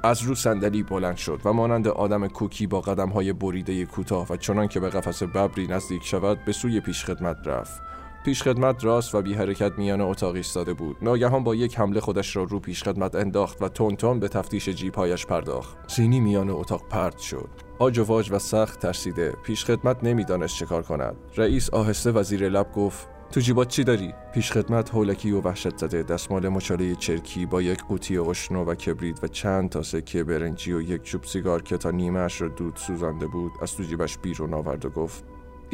از 0.06 0.22
رو 0.22 0.36
صندلی 0.36 0.84
بلند 0.84 1.18
شد 1.18 1.42
و 1.46 1.54
مانند 1.54 1.88
آدم 1.88 2.28
کوکی 2.28 2.68
با 2.68 2.82
قدم 2.82 3.10
های 3.10 3.34
بریده 3.34 3.86
کوتاه 3.86 4.28
و 4.30 4.38
چنان 4.38 4.68
که 4.68 4.80
به 4.80 4.90
قفس 4.90 5.24
ببری 5.24 5.68
نزدیک 5.68 6.06
شود 6.06 6.46
به 6.46 6.52
سوی 6.52 6.80
پیشخدمت 6.80 7.48
رفت. 7.48 7.82
پیشخدمت 8.26 8.86
راست 8.86 9.16
و 9.16 9.22
بی 9.22 9.34
حرکت 9.34 9.72
میان 9.78 10.02
اتاق 10.02 10.36
ایستاده 10.36 10.74
بود. 10.74 10.98
ناگهان 11.02 11.44
با 11.44 11.56
یک 11.56 11.80
حمله 11.80 12.00
خودش 12.00 12.36
را 12.36 12.44
رو 12.44 12.60
پیشخدمت 12.60 13.16
انداخت 13.16 13.62
و 13.62 13.70
تون 13.70 14.20
به 14.20 14.28
تفتیش 14.28 14.70
جیبهایش 14.70 15.26
پرداخت. 15.26 15.78
سینی 15.88 16.20
میان 16.20 16.50
اتاق 16.50 16.88
پرد 16.90 17.18
شد. 17.18 17.50
آج 17.80 18.00
و 18.00 18.04
واج 18.04 18.32
و 18.32 18.40
سخت 18.40 18.80
ترسیده. 18.80 19.34
پیشخدمت 19.44 20.04
نمی‌دانست 20.04 20.58
چه 20.58 20.66
کار 20.66 20.82
کند. 20.82 21.16
رئیس 21.38 21.70
آهسته 21.70 22.12
و 22.12 22.24
زیر 22.24 22.50
لب 22.50 22.72
گفت 22.72 23.13
تو 23.34 23.40
جیبات 23.40 23.68
چی 23.68 23.84
داری؟ 23.84 24.14
پیشخدمت 24.34 24.90
هولکی 24.90 25.32
و 25.32 25.42
وحشت 25.42 25.78
زده. 25.78 26.04
دستمال 26.04 26.50
مچاله 26.50 26.96
چرکی 26.96 27.46
با 27.46 27.62
یک 27.62 27.84
قوطی 27.84 28.18
اشنو 28.18 28.64
و 28.64 28.76
کبریت 28.76 29.24
و 29.24 29.28
چند 29.28 29.70
تا 29.70 29.84
سکه 29.84 30.24
برنجی 30.24 30.74
و 30.74 30.82
یک 30.82 31.04
چوب 31.04 31.24
سیگار 31.24 31.62
که 31.62 31.78
تا 31.78 31.92
نیمه 31.92 32.20
اش 32.20 32.42
را 32.42 32.48
دود 32.48 32.76
سوزانده 32.76 33.28
بود 33.28 33.52
از 33.62 33.76
تو 33.76 33.84
جیبش 33.84 34.18
بیرون 34.18 34.54
آورد 34.54 34.86
و 34.86 34.90
گفت 34.90 35.24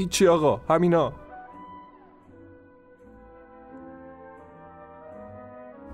چی 0.10 0.28
آقا؟ 0.28 0.62
همینا؟ 0.70 1.14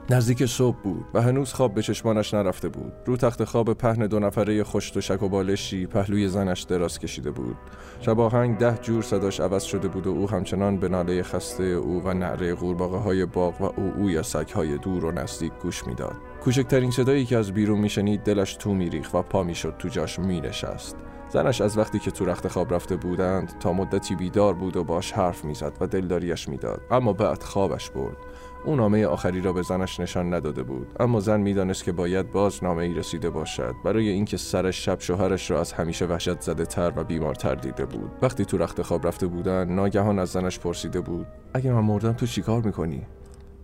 نزدیک 0.09 0.45
صبح 0.45 0.77
بود 0.83 1.05
و 1.13 1.21
هنوز 1.21 1.53
خواب 1.53 1.73
به 1.73 1.81
چشمانش 1.81 2.33
نرفته 2.33 2.69
بود. 2.69 2.93
رو 3.05 3.17
تخت 3.17 3.43
خواب 3.43 3.73
پهن 3.73 4.07
دو 4.07 4.19
نفره 4.19 4.63
خوش 4.63 4.97
و 4.97 5.01
شک 5.01 5.23
و 5.23 5.29
بالشی 5.29 5.85
پهلوی 5.85 6.27
زنش 6.27 6.61
دراز 6.61 6.99
کشیده 6.99 7.31
بود. 7.31 7.55
شباهنگ 8.01 8.57
ده 8.57 8.77
جور 8.81 9.03
صداش 9.03 9.39
عوض 9.39 9.63
شده 9.63 9.87
بود 9.87 10.07
و 10.07 10.09
او 10.09 10.29
همچنان 10.29 10.77
به 10.77 10.89
ناله 10.89 11.23
خسته 11.23 11.63
او 11.63 12.01
و 12.03 12.13
نعره 12.13 12.55
قورباغه 12.55 12.97
های 12.97 13.25
باغ 13.25 13.61
و 13.61 13.63
او 13.63 13.93
او 13.97 14.09
یا 14.09 14.23
سگ 14.23 14.49
های 14.49 14.77
دور 14.77 15.05
و 15.05 15.11
نزدیک 15.11 15.51
گوش 15.61 15.87
می‌داد. 15.87 16.15
کوچکترین 16.43 16.91
صدایی 16.91 17.25
که 17.25 17.37
از 17.37 17.51
بیرون 17.51 17.79
میشنید 17.79 18.23
دلش 18.23 18.55
تو 18.55 18.73
میریخت 18.73 19.15
و 19.15 19.21
پا 19.21 19.43
می‌شد 19.43 19.75
تو 19.79 19.87
جاش 19.87 20.19
مینشست. 20.19 20.95
زنش 21.29 21.61
از 21.61 21.77
وقتی 21.77 21.99
که 21.99 22.11
تو 22.11 22.25
رخت 22.25 22.47
خواب 22.47 22.73
رفته 22.73 22.95
بودند 22.95 23.59
تا 23.59 23.73
مدتی 23.73 24.15
بیدار 24.15 24.53
بود 24.53 24.77
و 24.77 24.83
باش 24.83 25.11
حرف 25.11 25.45
می‌زد 25.45 25.73
و 25.81 25.87
دلداریش 25.87 26.49
می‌داد. 26.49 26.81
اما 26.91 27.13
بعد 27.13 27.43
خوابش 27.43 27.89
برد. 27.89 28.17
او 28.65 28.75
نامه 28.75 29.05
آخری 29.05 29.41
را 29.41 29.53
به 29.53 29.61
زنش 29.61 29.99
نشان 29.99 30.33
نداده 30.33 30.63
بود. 30.63 30.87
اما 30.99 31.19
زن 31.19 31.41
می‌دانست 31.41 31.83
که 31.83 31.91
باید 31.91 32.31
باز 32.31 32.63
نامه 32.63 32.83
ای 32.83 32.93
رسیده 32.93 33.29
باشد. 33.29 33.75
برای 33.83 34.09
اینکه 34.09 34.37
سر 34.37 34.71
شب 34.71 34.99
شوهرش 34.99 35.51
را 35.51 35.59
از 35.59 35.73
همیشه 35.73 36.05
وحشت 36.05 36.41
زده 36.41 36.65
تر 36.65 36.93
و 36.95 37.03
بیمارتر 37.03 37.55
دیده 37.55 37.85
بود. 37.85 38.11
وقتی 38.21 38.45
تو 38.45 38.57
رخت 38.57 38.81
خواب 38.81 39.07
رفته 39.07 39.27
بودن 39.27 39.69
ناگهان 39.69 40.19
از 40.19 40.29
زنش 40.29 40.59
پرسیده 40.59 41.01
بود 41.01 41.27
اگه 41.53 41.71
من 41.71 41.79
مردم 41.79 42.13
تو 42.13 42.25
چیکار 42.25 42.61
می‌کنی؟ 42.61 43.01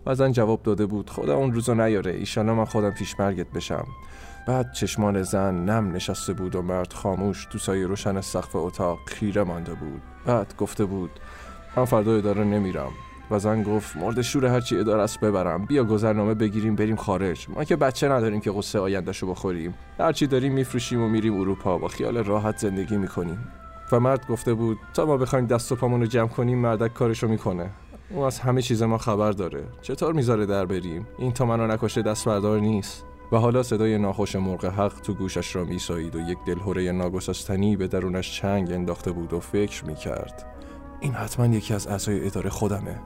و 0.06 0.14
زن 0.14 0.32
جواب 0.32 0.62
داده 0.62 0.86
بود 0.86 1.10
خدا 1.10 1.36
اون 1.36 1.52
روزو 1.52 1.74
نیاره 1.74 2.12
ایشالا 2.12 2.54
من 2.54 2.64
خودم 2.64 2.90
پیش 2.90 3.20
مرگت 3.20 3.50
بشم. 3.50 3.84
بعد 4.48 4.72
چشمان 4.72 5.22
زن 5.22 5.54
نم 5.54 5.92
نشسته 5.92 6.32
بود 6.32 6.54
و 6.54 6.62
مرد 6.62 6.92
خاموش 6.92 7.46
تو 7.50 7.58
سایه 7.58 7.86
روشن 7.86 8.20
سقف 8.20 8.56
اتاق 8.56 8.98
خیره 9.06 9.44
مانده 9.44 9.74
بود. 9.74 10.02
بعد 10.26 10.54
گفته 10.58 10.84
بود 10.84 11.10
من 11.76 11.84
فردا 11.84 12.16
اداره 12.16 12.44
نمیرم. 12.44 12.90
و 13.32 13.38
زن 13.38 13.62
گفت 13.62 13.96
مرد 13.96 14.22
شور 14.22 14.46
هرچی 14.46 14.78
اداره 14.78 15.02
است 15.02 15.20
ببرم. 15.20 15.64
بیا 15.64 15.84
گذرنامه 15.84 16.34
بگیریم 16.34 16.76
بریم 16.76 16.96
خارج. 16.96 17.46
ما 17.48 17.64
که 17.64 17.76
بچه 17.76 18.08
نداریم 18.08 18.40
که 18.40 18.50
قصه 18.50 18.78
آیندهشو 18.78 19.26
بخوریم. 19.26 19.74
هرچی 19.98 20.26
داریم 20.26 20.52
میفروشیم 20.52 21.02
و 21.02 21.08
میریم 21.08 21.40
اروپا. 21.40 21.78
با 21.78 21.88
خیال 21.88 22.16
راحت 22.16 22.58
زندگی 22.58 22.96
می‌کنیم. 22.96 23.38
و 23.92 24.00
مرد 24.00 24.26
گفته 24.26 24.54
بود 24.54 24.78
تا 24.94 25.06
ما 25.06 25.16
بخوایم 25.16 25.46
دست 25.46 25.72
و 25.72 25.76
پامونو 25.76 26.06
جمع 26.06 26.28
کنیم 26.28 26.58
مردک 26.58 26.94
کارشو 26.94 27.28
می‌کنه. 27.28 27.70
او 28.10 28.22
از 28.22 28.38
همه 28.38 28.62
چیز 28.62 28.82
ما 28.82 28.98
خبر 28.98 29.32
داره. 29.32 29.64
چطور 29.82 30.12
می‌ذاره 30.12 30.46
در 30.46 30.66
بریم؟ 30.66 31.06
این 31.18 31.32
تا 31.32 31.46
منو 31.46 31.66
نکشه 31.66 32.02
دست 32.02 32.24
بردار 32.24 32.60
نیست. 32.60 33.04
و 33.32 33.36
حالا 33.36 33.62
صدای 33.62 33.98
ناخوش 33.98 34.36
مرغ 34.36 34.64
حق 34.64 35.00
تو 35.00 35.14
گوشش 35.14 35.56
را 35.56 35.64
میسایید 35.64 36.16
و 36.16 36.20
یک 36.20 36.38
دلهوره 36.46 36.92
ناگسستنی 36.92 37.76
به 37.76 37.88
درونش 37.88 38.40
چنگ 38.40 38.72
انداخته 38.72 39.12
بود 39.12 39.32
و 39.32 39.40
فکر 39.40 39.84
می‌کرد. 39.84 40.46
این 41.00 41.12
حتما 41.12 41.46
یکی 41.46 41.74
از 41.74 41.86
اعضای 41.86 42.26
اداره 42.26 42.50
خودمه. 42.50 43.00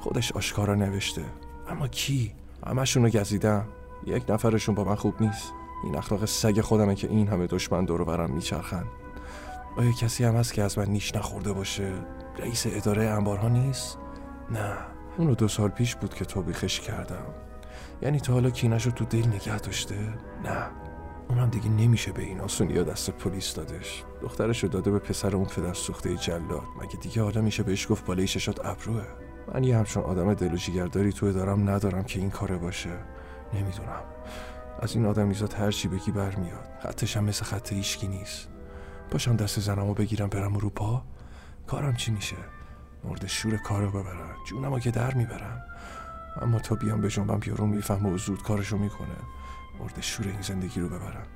خودش 0.00 0.32
آشکارا 0.32 0.74
نوشته. 0.74 1.24
اما 1.68 1.88
کی؟ 1.88 2.32
همشون 2.66 3.02
رو 3.04 3.10
گزیدم 3.10 3.64
یک 4.06 4.30
نفرشون 4.30 4.74
با 4.74 4.84
من 4.84 4.94
خوب 4.94 5.22
نیست. 5.22 5.52
این 5.84 5.96
اخلاق 5.96 6.24
سگ 6.24 6.60
خودمه 6.60 6.94
که 6.94 7.08
این 7.08 7.28
همه 7.28 7.46
دشمن 7.46 7.84
دور 7.84 8.04
برم 8.04 8.30
میچرخن. 8.30 8.84
آیا 9.76 9.92
کسی 9.92 10.24
هم 10.24 10.36
هست 10.36 10.54
که 10.54 10.62
از 10.62 10.78
من 10.78 10.86
نیش 10.86 11.14
نخورده 11.14 11.52
باشه؟ 11.52 11.92
رئیس 12.38 12.66
اداره 12.66 13.04
انبارها 13.04 13.48
نیست؟ 13.48 13.98
نه. 14.50 14.72
اونو 15.18 15.34
دو 15.34 15.48
سال 15.48 15.68
پیش 15.68 15.96
بود 15.96 16.14
که 16.14 16.24
توبیخش 16.24 16.80
کردم. 16.80 17.26
یعنی 18.02 18.20
تا 18.20 18.32
حالا 18.32 18.50
کینش 18.50 18.86
رو 18.86 18.92
تو 18.92 19.04
دل 19.04 19.26
نگه 19.26 19.58
داشته؟ 19.58 19.98
نه. 20.44 20.66
اونم 21.28 21.48
دیگه 21.48 21.68
نمیشه 21.68 22.12
به 22.12 22.22
این 22.22 22.40
آسونی 22.40 22.72
یا 22.72 22.82
دست 22.82 23.10
پلیس 23.10 23.54
دادش. 23.54 24.04
دخترش 24.22 24.62
رو 24.62 24.68
داده 24.68 24.90
به 24.90 24.98
پسر 24.98 25.36
اون 25.36 25.44
پدر 25.44 25.74
سوخته 25.74 26.16
جلاد. 26.16 26.62
مگه 26.82 26.96
دیگه 26.96 27.22
حالا 27.22 27.40
میشه 27.40 27.62
بهش 27.62 27.86
گفت 27.90 28.04
بالای 28.04 28.26
ششات 28.26 28.66
ابروه؟ 28.66 29.02
من 29.54 29.64
یه 29.64 29.78
همچون 29.78 30.02
آدم 30.02 30.34
دل 30.34 30.52
و 30.52 30.56
جیگرداری 30.56 31.12
تو 31.12 31.32
دارم 31.32 31.70
ندارم 31.70 32.04
که 32.04 32.18
این 32.20 32.30
کاره 32.30 32.56
باشه. 32.56 32.90
نمی‌دونم. 33.54 34.02
از 34.82 34.94
این 34.94 35.06
آدم 35.06 35.26
میزاد 35.26 35.54
هر 35.54 35.70
چی 35.70 35.88
بگی 35.88 36.12
برمیاد. 36.12 36.68
خطش 36.82 37.16
هم 37.16 37.24
مثل 37.24 37.44
خط 37.44 37.72
ایشکی 37.72 38.08
نیست. 38.08 38.48
باشم 39.10 39.36
دست 39.36 39.60
زنمو 39.60 39.94
بگیرم 39.94 40.28
برم 40.28 40.56
اروپا. 40.56 41.02
کارم 41.66 41.96
چی 41.96 42.12
میشه؟ 42.12 42.36
مرد 43.04 43.26
شور 43.26 43.56
کارو 43.56 43.90
ببرم. 43.90 44.36
جونمو 44.48 44.78
که 44.78 44.90
در 44.90 45.14
می‌برم. 45.14 45.62
اما 46.42 46.58
تا 46.58 46.74
بیام 46.74 47.00
به 47.00 47.08
جنبم 47.08 47.38
بیارون 47.38 47.68
میفهم 47.68 48.06
و 48.06 48.18
زود 48.18 48.42
کارشو 48.42 48.78
می‌کنه. 48.78 49.16
مرد 49.80 50.00
شور 50.00 50.26
این 50.26 50.40
زندگی 50.40 50.80
رو 50.80 50.88
ببرم. 50.88 51.26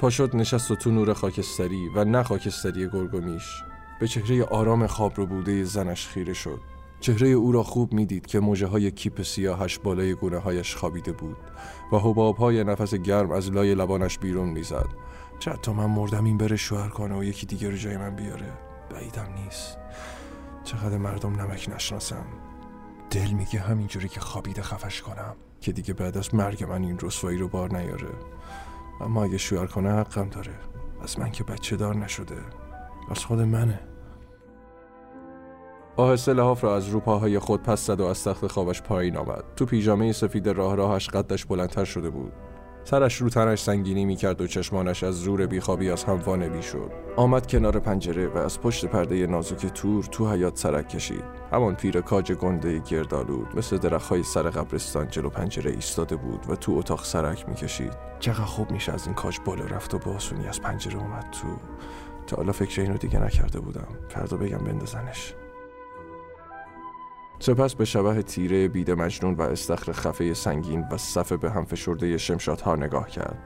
پاشد 0.00 0.36
نشست 0.36 0.70
و 0.70 0.76
تو 0.76 0.90
نور 0.90 1.12
خاکستری 1.12 1.88
و 1.94 2.04
نه 2.04 2.22
خاکستری 2.22 2.88
گرگومیش 2.88 3.62
به 4.00 4.08
چهره 4.08 4.44
آرام 4.44 4.86
خواب 4.86 5.12
رو 5.16 5.26
بوده 5.26 5.64
زنش 5.64 6.08
خیره 6.08 6.32
شد. 6.32 6.60
چهره 7.00 7.28
او 7.28 7.52
را 7.52 7.62
خوب 7.62 7.92
می‌دید 7.92 8.26
که 8.26 8.40
موجه 8.40 8.66
های 8.66 8.90
کیپ 8.90 9.22
سیاهش 9.22 9.78
بالای 9.78 10.14
گونه 10.14 10.38
هایش 10.38 10.76
خوابیده 10.76 11.12
بود 11.12 11.36
و 11.92 11.96
حباب 11.96 12.36
های 12.36 12.64
نفس 12.64 12.94
گرم 12.94 13.30
از 13.30 13.50
لای 13.50 13.74
لبانش 13.74 14.18
بیرون 14.18 14.48
می‌زد. 14.48 14.88
چه 15.38 15.52
تا 15.62 15.72
من 15.72 15.86
مردم 15.86 16.24
این 16.24 16.38
بره 16.38 16.56
شوهر 16.56 16.88
کنه 16.88 17.18
و 17.18 17.24
یکی 17.24 17.46
دیگه 17.46 17.70
رو 17.70 17.76
جای 17.76 17.96
من 17.96 18.16
بیاره؟ 18.16 18.52
بعیدم 18.90 19.28
نیست. 19.44 19.78
چقدر 20.64 20.98
مردم 20.98 21.40
نمک 21.40 21.68
نشناسم. 21.74 22.26
دل 23.10 23.30
میگه 23.30 23.60
همینجوری 23.60 24.08
که 24.08 24.20
خوابیده 24.20 24.62
خفش 24.62 25.02
کنم 25.02 25.36
که 25.60 25.72
دیگه 25.72 25.94
بعد 25.94 26.18
از 26.18 26.34
مرگ 26.34 26.64
من 26.64 26.82
این 26.82 26.98
رسوایی 27.02 27.38
رو 27.38 27.48
بار 27.48 27.78
نیاره. 27.78 28.08
اما 29.00 29.24
اگه 29.24 29.38
شوهر 29.38 29.66
کنه 29.66 29.90
حقم 29.90 30.28
داره. 30.28 30.52
از 31.02 31.18
من 31.18 31.30
که 31.30 31.44
بچه 31.44 31.76
دار 31.76 31.96
نشده. 31.96 32.36
از 33.10 33.24
خود 33.24 33.40
منه. 33.40 33.80
آهسته 35.96 36.32
لحاف 36.32 36.64
را 36.64 36.76
از 36.76 36.88
روپاهای 36.88 37.38
خود 37.38 37.62
پس 37.62 37.86
زد 37.86 38.00
و 38.00 38.06
از 38.06 38.24
تخت 38.24 38.46
خوابش 38.46 38.82
پایین 38.82 39.16
آمد. 39.16 39.44
تو 39.56 39.66
پیژامه 39.66 40.12
سفید 40.12 40.48
راه 40.48 40.76
راهش 40.76 41.08
قدش 41.08 41.44
بلندتر 41.44 41.84
شده 41.84 42.10
بود. 42.10 42.32
سرش 42.84 43.16
رو 43.16 43.28
تنش 43.28 43.62
سنگینی 43.62 44.04
می‌کرد 44.04 44.40
و 44.40 44.46
چشمانش 44.46 45.04
از 45.04 45.14
زور 45.14 45.46
بیخوابی 45.46 45.90
از 45.90 46.04
هم 46.04 46.18
وانبی 46.18 46.62
شد. 46.62 46.90
آمد 47.16 47.46
کنار 47.46 47.78
پنجره 47.80 48.28
و 48.28 48.38
از 48.38 48.60
پشت 48.60 48.86
پرده 48.86 49.26
نازک 49.26 49.66
تور 49.66 50.04
تو 50.04 50.32
حیات 50.32 50.58
سرک 50.58 50.88
کشید. 50.88 51.24
همان 51.52 51.74
پیر 51.74 52.00
کاج 52.00 52.32
گنده 52.32 52.78
گردالود 52.78 53.48
مثل 53.56 53.78
درخهای 53.78 54.22
سر 54.22 54.42
قبرستان 54.42 55.08
جلو 55.08 55.28
پنجره 55.28 55.70
ایستاده 55.70 56.16
بود 56.16 56.50
و 56.50 56.56
تو 56.56 56.72
اتاق 56.72 57.04
سرک 57.04 57.48
می‌کشید. 57.48 57.92
چقدر 58.20 58.44
خوب 58.44 58.70
میشه 58.70 58.92
از 58.92 59.06
این 59.06 59.14
کاج 59.14 59.38
بالا 59.44 59.64
رفت 59.64 59.94
و 59.94 59.98
با 59.98 60.12
آسونی 60.12 60.48
از 60.48 60.60
پنجره 60.60 60.96
اومد 60.96 61.26
تو. 61.42 61.48
تا 62.26 62.36
حالا 62.36 62.52
فکر 62.52 62.80
اینو 62.80 62.96
دیگه 62.96 63.24
نکرده 63.24 63.60
بودم. 63.60 63.88
فردا 64.08 64.36
بگم 64.36 64.58
بندازنش. 64.58 65.34
سپس 67.42 67.74
به 67.74 67.84
شبه 67.84 68.22
تیره 68.22 68.68
بید 68.68 68.90
مجنون 68.90 69.34
و 69.34 69.42
استخر 69.42 69.92
خفه 69.92 70.34
سنگین 70.34 70.84
و 70.92 70.96
صف 70.96 71.32
به 71.32 71.50
هم 71.50 71.64
فشرده 71.64 72.18
شمشادها 72.18 72.76
نگاه 72.76 73.08
کرد. 73.08 73.38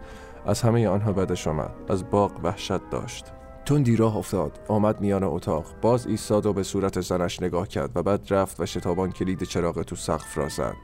از 0.46 0.62
همه 0.62 0.88
آنها 0.88 1.12
بدش 1.12 1.48
آمد 1.48 1.74
از 1.88 2.10
باغ 2.10 2.40
وحشت 2.44 2.90
داشت. 2.90 3.32
تندی 3.64 3.96
راه 3.96 4.16
افتاد 4.16 4.60
آمد 4.68 5.00
میان 5.00 5.24
اتاق. 5.24 5.66
باز 5.82 6.06
ایستاد 6.06 6.46
و 6.46 6.52
به 6.52 6.62
صورت 6.62 7.00
زنش 7.00 7.42
نگاه 7.42 7.68
کرد 7.68 7.90
و 7.94 8.02
بعد 8.02 8.26
رفت 8.30 8.60
و 8.60 8.66
شتابان 8.66 9.12
کلید 9.12 9.42
چراغ 9.42 9.82
تو 9.82 9.96
سقف 9.96 10.38
را 10.38 10.48
زد. 10.48 10.76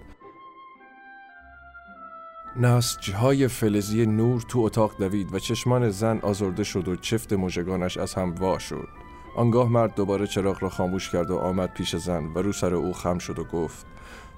نسجهای 2.57 3.49
فلزی 3.49 4.07
نور 4.07 4.45
تو 4.49 4.61
اتاق 4.61 4.93
دوید 4.99 5.35
و 5.35 5.38
چشمان 5.38 5.90
زن 5.90 6.19
آزرده 6.19 6.64
شد 6.64 6.88
و 6.88 6.97
چفت 6.97 7.33
مژگانش 7.33 7.97
از 7.97 8.14
هم 8.14 8.35
وا 8.35 8.59
شد. 8.59 9.00
آنگاه 9.37 9.69
مرد 9.69 9.95
دوباره 9.95 10.27
چراغ 10.27 10.63
را 10.63 10.69
خاموش 10.69 11.11
کرد 11.11 11.31
و 11.31 11.39
آمد 11.39 11.73
پیش 11.73 11.97
زن 11.97 12.25
و 12.25 12.39
رو 12.39 12.53
سر 12.53 12.75
او 12.75 12.93
خم 12.93 13.19
شد 13.19 13.39
و 13.39 13.45
گفت 13.45 13.87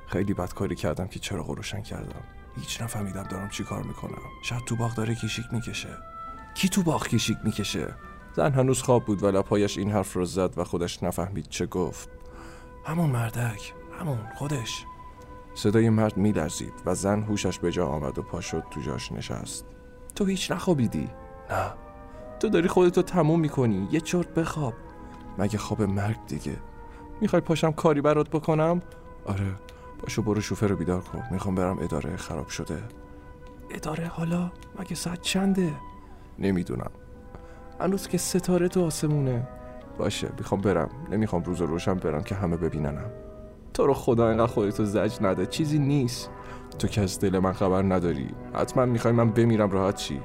خیلی 0.06 0.34
بدکاری 0.34 0.74
کردم 0.74 1.06
که 1.06 1.18
چراغ 1.18 1.50
روشن 1.50 1.82
کردم. 1.82 2.22
هیچ 2.56 2.82
نفهمیدم 2.82 3.22
دارم 3.22 3.48
چی 3.48 3.64
کار 3.64 3.82
می‌کنم. 3.82 4.22
شاید 4.42 4.64
تو 4.64 4.76
باغ 4.76 4.94
داره 4.94 5.14
کیشیک 5.14 5.46
می‌کشه. 5.52 5.98
کی 6.54 6.68
تو 6.68 6.82
باغ 6.82 7.08
کیشیک 7.08 7.38
می‌کشه؟ 7.44 7.94
زن 8.36 8.52
هنوز 8.52 8.82
خواب 8.82 9.04
بود 9.04 9.22
و 9.22 9.30
لپایش 9.30 9.78
این 9.78 9.90
حرف 9.90 10.16
را 10.16 10.24
زد 10.24 10.58
و 10.58 10.64
خودش 10.64 11.02
نفهمید 11.02 11.48
چه 11.48 11.66
گفت. 11.66 12.08
همون 12.84 13.10
مردک 13.10 13.72
همون 14.00 14.18
خودش. 14.34 14.84
صدای 15.54 15.90
مرد 15.90 16.16
میلرزید 16.16 16.72
و 16.86 16.94
زن 16.94 17.22
هوشش 17.22 17.58
به 17.58 17.72
جا 17.72 17.86
آمد 17.86 18.18
و 18.18 18.22
پا 18.22 18.40
شد 18.40 18.64
تو 18.70 18.80
جاش 18.80 19.12
نشست. 19.12 19.64
تو 20.14 20.24
هیچ 20.24 20.50
نخوابیدی؟ 20.50 21.08
نه. 21.50 21.72
تو 22.42 22.48
داری 22.48 22.68
خودتو 22.68 23.02
تموم 23.02 23.40
می‌کنی. 23.40 23.88
یه 23.90 24.00
چرت 24.00 24.34
بخواب. 24.34 24.74
مگه 25.38 25.58
خواب 25.58 25.82
مرگ 25.82 26.16
دیگه؟ 26.28 26.56
می‌خوای 27.20 27.42
پاشم 27.42 27.72
کاری 27.72 28.00
برات 28.00 28.30
بکنم؟ 28.30 28.82
آره. 29.26 29.46
باشو 30.02 30.22
برو 30.22 30.40
شوفر 30.40 30.66
رو 30.66 30.76
بیدار 30.76 31.00
کن. 31.00 31.22
می‌خوام 31.30 31.54
برم 31.54 31.78
اداره 31.78 32.16
خراب 32.16 32.48
شده. 32.48 32.78
اداره 33.70 34.06
حالا 34.06 34.50
مگه 34.78 34.94
ساعت 34.94 35.20
چنده؟ 35.20 35.72
نمی‌دونم. 36.38 36.90
هنوز 37.80 38.08
که 38.08 38.18
ستاره 38.18 38.68
تو 38.68 38.84
آسمونه. 38.84 39.48
باشه 39.98 40.28
می‌خوام 40.38 40.60
برم. 40.60 40.90
نمی‌خوام 41.10 41.42
روز 41.42 41.60
روشن 41.60 41.94
برم 41.94 42.22
که 42.22 42.34
همه 42.34 42.56
ببیننم. 42.56 43.10
تو 43.74 43.86
رو 43.86 43.94
خدا 43.94 44.28
اینقدر 44.28 44.46
خودتو 44.46 44.84
زج 44.84 45.18
نده. 45.20 45.46
چیزی 45.46 45.78
نیست. 45.78 46.30
تو 46.78 46.88
که 46.88 47.00
از 47.00 47.20
دل 47.20 47.38
من 47.38 47.52
خبر 47.52 47.82
نداری. 47.82 48.30
حتما 48.54 48.86
می‌خوای 48.86 49.14
من 49.14 49.30
بمیرم 49.30 49.70
راحت 49.70 49.96
چی؟ 49.96 50.20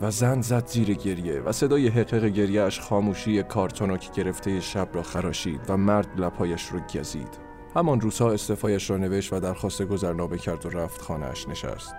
و 0.00 0.10
زن 0.10 0.40
زد 0.40 0.66
زیر 0.66 0.94
گریه 0.94 1.40
و 1.40 1.52
صدای 1.52 1.88
حقق 1.88 2.24
گریهش 2.24 2.80
خاموشی 2.80 3.42
کارتونک 3.42 4.12
گرفته 4.12 4.60
شب 4.60 4.88
را 4.92 5.02
خراشید 5.02 5.60
و 5.68 5.76
مرد 5.76 6.20
لپایش 6.20 6.66
رو 6.66 6.80
گزید. 6.80 7.38
همان 7.76 8.00
روزها 8.00 8.32
استفایش 8.32 8.90
را 8.90 8.96
نوشت 8.96 9.32
و 9.32 9.40
درخواست 9.40 9.82
گذرنامه 9.82 10.38
کرد 10.38 10.66
و 10.66 10.68
رفت 10.68 11.02
خانهاش 11.02 11.48
نشست. 11.48 11.94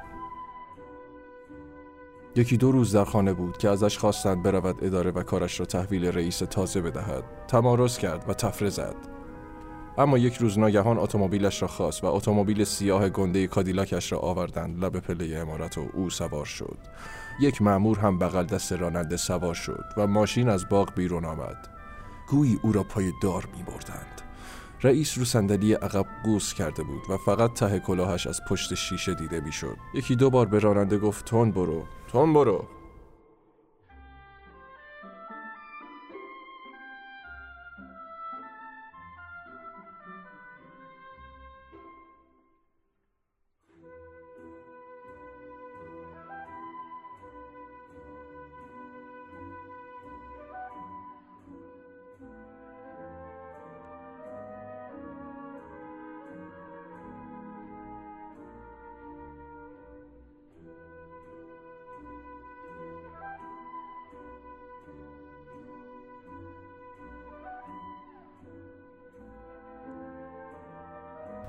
یکی 2.36 2.58
دو 2.58 2.72
روز 2.72 2.96
در 2.96 3.04
خانه 3.04 3.34
بود 3.34 3.58
که 3.58 3.70
ازش 3.70 3.98
خواستند 3.98 4.44
برود 4.44 4.84
اداره 4.84 5.12
و 5.12 5.24
کارش 5.24 5.60
را 5.60 5.66
تحویل 5.66 6.06
رئیس 6.06 6.38
تازه 6.38 6.82
بدهد. 6.82 7.24
تمارز 7.48 7.98
کرد 7.98 8.30
و 8.30 8.34
تفره 8.34 8.70
زد. 8.70 9.19
اما 10.00 10.18
یک 10.18 10.36
روز 10.36 10.60
ناگهان 10.60 10.98
اتومبیلش 10.98 11.62
را 11.62 11.68
خواست 11.68 12.04
و 12.04 12.08
اتومبیل 12.08 12.64
سیاه 12.64 13.10
گنده 13.10 13.48
کادیلاکش 13.48 14.12
را 14.12 14.20
آوردند. 14.20 14.86
لب 14.86 15.00
پله 15.00 15.38
امارت 15.38 15.78
و 15.78 15.86
او 15.94 16.10
سوار 16.10 16.46
شد. 16.46 16.78
یک 17.42 17.62
معمور 17.62 18.00
هم 18.00 18.20
بغل 18.20 18.44
دست 18.46 18.74
راننده 18.74 19.18
سوار 19.18 19.54
شد 19.54 19.86
و 19.98 20.08
ماشین 20.08 20.50
از 20.50 20.70
باغ 20.70 20.94
بیرون 20.96 21.26
آمد. 21.26 21.68
گویی 22.30 22.60
او 22.64 22.72
را 22.72 22.84
پای 22.84 23.12
دار 23.24 23.48
می 23.58 23.64
بردند 23.64 24.22
رئیس 24.84 25.18
رو 25.18 25.26
صندلی 25.26 25.74
عقب 25.74 26.06
قوس 26.24 26.54
کرده 26.54 26.84
بود 26.84 27.02
و 27.10 27.18
فقط 27.18 27.54
ته 27.54 27.80
کلاهش 27.80 28.28
از 28.28 28.42
پشت 28.50 28.74
شیشه 28.74 29.14
دیده 29.14 29.40
می‌شد. 29.40 29.78
یکی 29.94 30.16
دو 30.16 30.30
بار 30.30 30.46
به 30.46 30.60
راننده 30.60 30.98
گفت 30.98 31.26
تون 31.26 31.52
برو 31.52 31.84
تون 32.12 32.34
برو. 32.34 32.66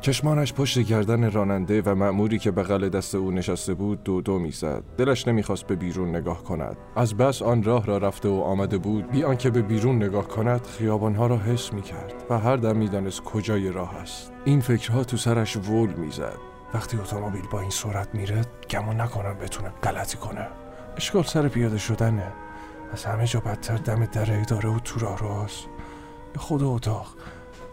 چشمانش 0.00 0.52
پشت 0.52 0.78
گردن 0.78 1.30
راننده 1.30 1.82
و 1.82 1.94
مأموری 1.94 2.38
که 2.38 2.50
بغل 2.50 2.88
دست 2.88 3.14
او 3.14 3.30
نشسته 3.30 3.74
بود 3.74 4.02
دو 4.02 4.20
دو 4.20 4.38
می‌زد. 4.38 4.82
دلش 4.98 5.28
نمی‌خواست 5.28 5.66
به 5.66 5.76
بیرون 5.76 6.16
نگاه 6.16 6.44
کند. 6.44 6.76
از 6.96 7.16
بس 7.16 7.42
آن 7.42 7.62
راه 7.62 7.86
را 7.86 7.98
رفته 7.98 8.28
و 8.28 8.40
آمده 8.40 8.78
بود 8.78 9.10
بی 9.10 9.24
آنکه 9.24 9.50
به 9.50 9.62
بیرون 9.62 9.96
نگاه 9.96 10.28
کند 10.28 10.66
خیابانها 10.66 11.26
را 11.26 11.38
حس 11.38 11.72
می‌کرد 11.72 12.14
و 12.30 12.38
هر 12.38 12.56
دم 12.56 12.76
می‌دانست 12.76 13.22
کجای 13.22 13.72
راه 13.72 13.96
است. 13.96 14.32
این 14.44 14.60
فکرها 14.60 15.04
تو 15.04 15.16
سرش 15.16 15.56
وول 15.56 15.92
می‌زد. 15.92 16.38
وقتی 16.74 16.96
اتومبیل 16.96 17.46
با 17.52 17.60
این 17.60 17.70
سرعت 17.70 18.14
میره 18.14 18.40
گمون 18.70 19.00
نکنم 19.00 19.34
بتونه 19.34 19.68
غلطی 19.82 20.16
کنه. 20.16 20.48
اشکال 20.96 21.22
سر 21.22 21.48
پیاده 21.48 21.78
شدنه. 21.78 22.32
از 22.92 23.04
همه 23.04 23.26
جا 23.26 23.40
بدتر 23.40 23.76
دم 23.76 24.04
در 24.04 24.40
اداره 24.40 24.68
و 24.68 24.78
تو 24.78 25.00
راه 25.00 25.18
راست. 25.18 25.66
خود 26.36 26.62
اتاق. 26.62 27.06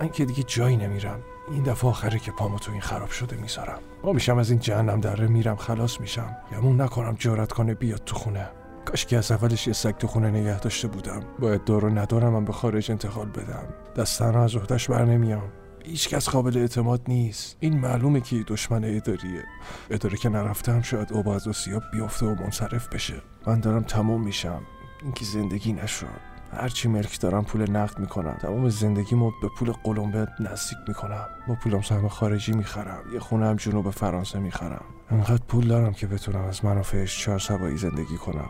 من 0.02 0.10
که 0.10 0.26
دیگه 0.26 0.44
جایی 0.44 0.78
نمیرم. 0.78 1.20
این 1.52 1.64
دفعه 1.64 1.90
آخره 1.90 2.20
که 2.20 2.32
پامو 2.32 2.60
تو 2.60 2.72
این 2.72 2.82
خراب 2.82 3.10
شده 3.10 3.36
می‌ذارم. 3.36 3.80
با 4.04 4.14
میشم 4.14 4.38
از 4.38 4.50
این 4.50 4.60
جهنم 4.60 5.02
دره 5.02 5.28
میرم 5.28 5.56
خلاص 5.56 6.00
میشم. 6.00 6.36
گمون 6.52 6.82
نکنم 6.82 7.16
جارت 7.20 7.52
کنه 7.52 7.74
بیاد 7.74 8.02
تو 8.06 8.16
خونه. 8.16 8.50
کاش 8.86 9.06
که 9.06 9.18
از 9.18 9.32
اولش 9.32 9.68
یه 9.68 9.74
سگ 9.74 9.98
تو 9.98 10.08
خونه 10.08 10.30
نگه 10.30 10.60
داشته 10.60 10.88
بودم. 10.88 11.24
باید 11.40 11.64
دارو 11.64 11.90
ندارم 11.90 12.34
من 12.34 12.46
به 12.46 12.54
خارج 12.54 12.92
انتقال 12.92 13.30
بدم. 13.30 13.64
دستن 13.96 14.36
از 14.36 14.56
عهدهش 14.56 14.90
بر 14.90 15.06
نمیام. 15.06 15.52
هیچ 15.86 16.10
کس 16.10 16.30
قابل 16.30 16.58
اعتماد 16.58 17.02
نیست. 17.08 17.58
این 17.60 17.80
معلومه 17.80 18.22
که 18.22 18.44
دشمن 18.48 18.84
اداریه. 18.84 19.44
اداره 19.90 20.18
که 20.18 20.30
نرفتم 20.30 20.82
شاید 20.82 21.14
اوبا 21.14 21.36
از 21.36 21.48
بیفته 21.94 22.26
و 22.26 22.36
منصرف 22.36 22.88
بشه. 22.88 23.22
من 23.48 23.60
دارم 23.60 23.84
تموم 23.84 24.24
میشم. 24.24 24.62
اینکه 25.04 25.26
زندگی 25.26 25.74
نشد. 25.74 26.37
هرچی 26.52 26.88
ملک 26.88 27.20
دارم 27.20 27.44
پول 27.44 27.72
نقد 27.72 28.00
می‌کنم. 28.00 28.38
تمام 28.42 28.70
زندگیمو 28.70 29.32
به 29.42 29.50
پول 29.58 29.72
قلمبه 29.72 30.28
نزدیک 30.40 30.78
می‌کنم. 30.88 31.28
با 31.48 31.56
پولم 31.56 31.82
سهم 31.82 32.08
خارجی 32.08 32.52
می‌خرم. 32.52 33.04
یه 33.14 33.20
خونه 33.20 33.46
هم 33.46 33.56
جنوب 33.56 33.90
فرانسه 33.90 34.40
می‌خرم. 34.40 34.84
انقدر 35.12 35.44
پول 35.48 35.68
دارم 35.68 35.94
که 35.94 36.08
بتونم 36.08 36.46
از 36.46 36.66
منافعش 36.66 37.24
چهار 37.24 37.40
سوایی 37.40 37.78
زندگی 37.78 38.18
کنم. 38.18 38.50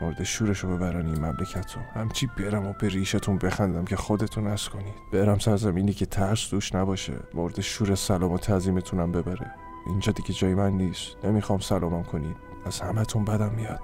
مورد 0.00 0.22
شورش 0.22 0.58
رو 0.58 0.76
ببرن 0.76 1.06
این 1.06 1.18
مملکت 1.18 1.76
رو 1.76 2.00
همچی 2.00 2.26
برم 2.38 2.66
و 2.66 2.72
به 2.80 2.88
ریشتون 2.88 3.38
بخندم 3.38 3.84
که 3.84 3.96
خودتون 3.96 4.46
از 4.46 4.68
کنید. 4.68 4.94
برم 5.12 5.38
سرزمینی 5.38 5.92
که 5.92 6.06
ترس 6.06 6.50
دوش 6.50 6.74
نباشه. 6.74 7.14
مورد 7.34 7.60
شور 7.60 7.94
سلام 7.94 8.32
و 8.32 8.38
تعظیمتونم 8.38 9.12
ببره. 9.12 9.54
اینجا 9.86 10.12
دیگه 10.12 10.32
جای 10.32 10.54
من 10.54 10.72
نیست. 10.72 11.24
نمی‌خوام 11.24 11.58
سلامم 11.58 12.02
کنید. 12.02 12.36
از 12.66 12.80
همتون 12.80 13.24
بدم 13.24 13.52
میاد. 13.54 13.80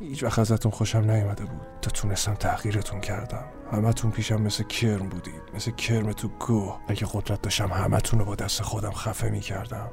هیچ 0.00 0.22
وقت 0.22 0.38
ازتون 0.38 0.72
خوشم 0.72 0.98
نیومده 0.98 1.44
بود 1.44 1.66
تا 1.82 1.90
تونستم 1.90 2.34
تغییرتون 2.34 3.00
کردم. 3.00 3.44
همتون 3.72 4.10
پیشم 4.10 4.42
مثل 4.42 4.64
کرم 4.64 5.08
بودید 5.08 5.42
مثل 5.54 5.70
کرم 5.70 6.12
تو 6.12 6.28
گوه. 6.28 6.78
اگه 6.88 7.06
قدرت 7.12 7.42
داشتم 7.42 7.68
همتون 7.68 8.18
رو 8.18 8.24
با 8.24 8.34
دست 8.34 8.62
خودم 8.62 8.92
خفه 8.92 9.30
می‌کردم. 9.30 9.90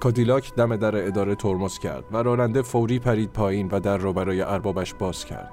کادیلاک 0.00 0.54
دم 0.54 0.76
در 0.76 1.06
اداره 1.06 1.34
ترمز 1.34 1.78
کرد 1.78 2.04
و 2.12 2.16
راننده 2.16 2.62
فوری 2.62 2.98
پرید 2.98 3.30
پایین 3.32 3.68
و 3.68 3.80
در 3.80 3.96
رو 3.96 4.12
برای 4.12 4.42
اربابش 4.42 4.94
باز 4.94 5.24
کرد. 5.24 5.52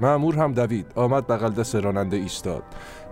معمور 0.00 0.36
هم 0.36 0.52
دوید. 0.52 0.86
آمد 0.94 1.26
بغل 1.26 1.50
دست 1.50 1.76
راننده 1.76 2.16
ایستاد. 2.16 2.62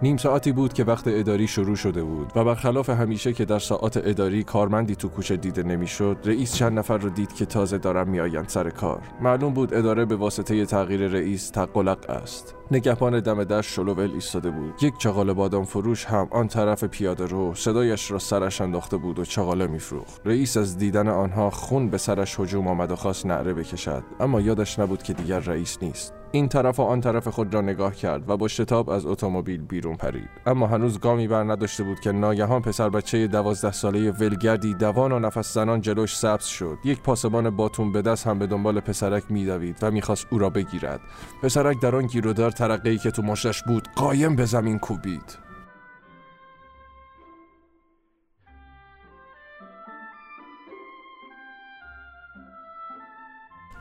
نیم 0.03 0.16
ساعتی 0.16 0.53
بود 0.53 0.73
که 0.73 0.85
وقت 0.85 1.05
اداری 1.09 1.47
شروع 1.47 1.77
شده 1.77 2.03
بود 2.03 2.33
و 2.37 2.45
برخلاف 2.45 2.90
همیشه 2.90 3.33
که 3.33 3.45
در 3.45 3.59
ساعات 3.59 3.97
اداری 3.97 4.45
کارمندی 4.45 4.97
تو 4.97 5.09
کوچه 5.09 5.37
دیده 5.37 5.62
نمی‌شد 5.62 6.18
رئیس 6.25 6.55
چند 6.55 6.79
نفر 6.79 6.99
رو 6.99 7.11
دید 7.11 7.33
که 7.33 7.47
تازه 7.47 7.79
دارن 7.79 8.09
میآیند 8.09 8.49
سر 8.49 8.71
کار. 8.71 9.01
معلوم 9.21 9.55
بود 9.55 9.75
اداره 9.75 10.05
به 10.05 10.16
واسطه 10.16 10.66
تغییر 10.66 11.09
رئیس 11.09 11.51
تقلق 11.51 12.11
است. 12.11 12.55
نگهبان 12.71 13.21
دم 13.21 13.45
در 13.45 13.62
شلوول 13.62 14.11
ایستاده 14.14 14.51
بود. 14.51 14.83
یک 14.83 14.99
چغال 14.99 15.33
بادام 15.33 15.64
فروش 15.64 16.05
هم 16.05 16.29
آن 16.31 16.49
طرف 16.49 16.85
پیاده 16.85 17.27
رو 17.27 17.55
صدایش 17.55 18.11
را 18.11 18.18
سرش 18.18 18.61
انداخته 18.61 18.97
بود 18.97 19.18
و 19.18 19.25
چغاله 19.25 19.66
میفروخت. 19.66 20.21
رئیس 20.25 20.57
از 20.57 20.79
دیدن 20.79 21.09
آنها 21.09 21.51
خون 21.51 21.90
به 21.90 21.99
سرش 21.99 22.40
هجوم 22.40 22.68
آمد 22.68 22.90
و 22.90 22.97
خواست 22.97 23.27
نعره 23.27 23.55
بکشد 23.55 24.03
اما 24.21 24.40
یادش 24.40 24.79
نبود 24.79 25.03
که 25.03 25.12
دیگر 25.12 25.38
رئیس 25.38 25.79
نیست. 25.83 26.22
این 26.35 26.49
طرف 26.49 26.81
و 26.81 26.83
آن 26.83 27.01
طرف 27.01 27.29
خود 27.29 27.55
را 27.55 27.61
نگاه 27.61 27.95
کرد 27.95 28.31
و 28.31 28.37
با 28.37 28.49
شتاب 28.49 28.90
از 28.90 29.07
اتومبیل 29.07 29.62
بیرون 29.62 29.97
پرید. 29.97 30.29
اما 30.47 30.66
هنوز 30.66 31.01
گامی 31.01 31.29
بر 31.29 31.42
نداشته 31.42 31.85
بود 31.85 32.01
که 32.01 32.12
ناگهان 32.12 32.62
پسر 32.62 32.88
بچه 32.88 33.27
دوازده 33.27 33.73
ساله 33.73 34.11
ولگردی 34.11 34.75
دوان 34.75 35.12
و 35.12 35.18
نفس 35.18 35.55
زنان 35.55 35.81
جلوش 35.81 36.16
سبز 36.16 36.45
شد. 36.45 36.79
یک 36.85 37.01
پاسبان 37.01 37.51
باتون 37.51 37.92
به 37.92 38.03
دست 38.03 38.27
هم 38.27 38.38
به 38.38 38.47
دنبال 38.47 38.81
پسرک 38.81 39.23
میدوید 39.29 39.77
و 39.83 39.90
می‌خواست 39.90 40.27
او 40.31 40.38
را 40.38 40.51
بگیرد. 40.51 41.01
پسرک 41.42 41.81
در 41.81 41.97
آن 41.97 42.07
گیرودار 42.07 42.51
ترقی 42.51 42.99
که 42.99 43.11
تو 43.11 43.23
مشتش 43.23 43.62
بود 43.62 43.88
قایم 43.97 44.37
به 44.37 44.45
زمین 44.45 44.79
کوبید. 44.79 45.41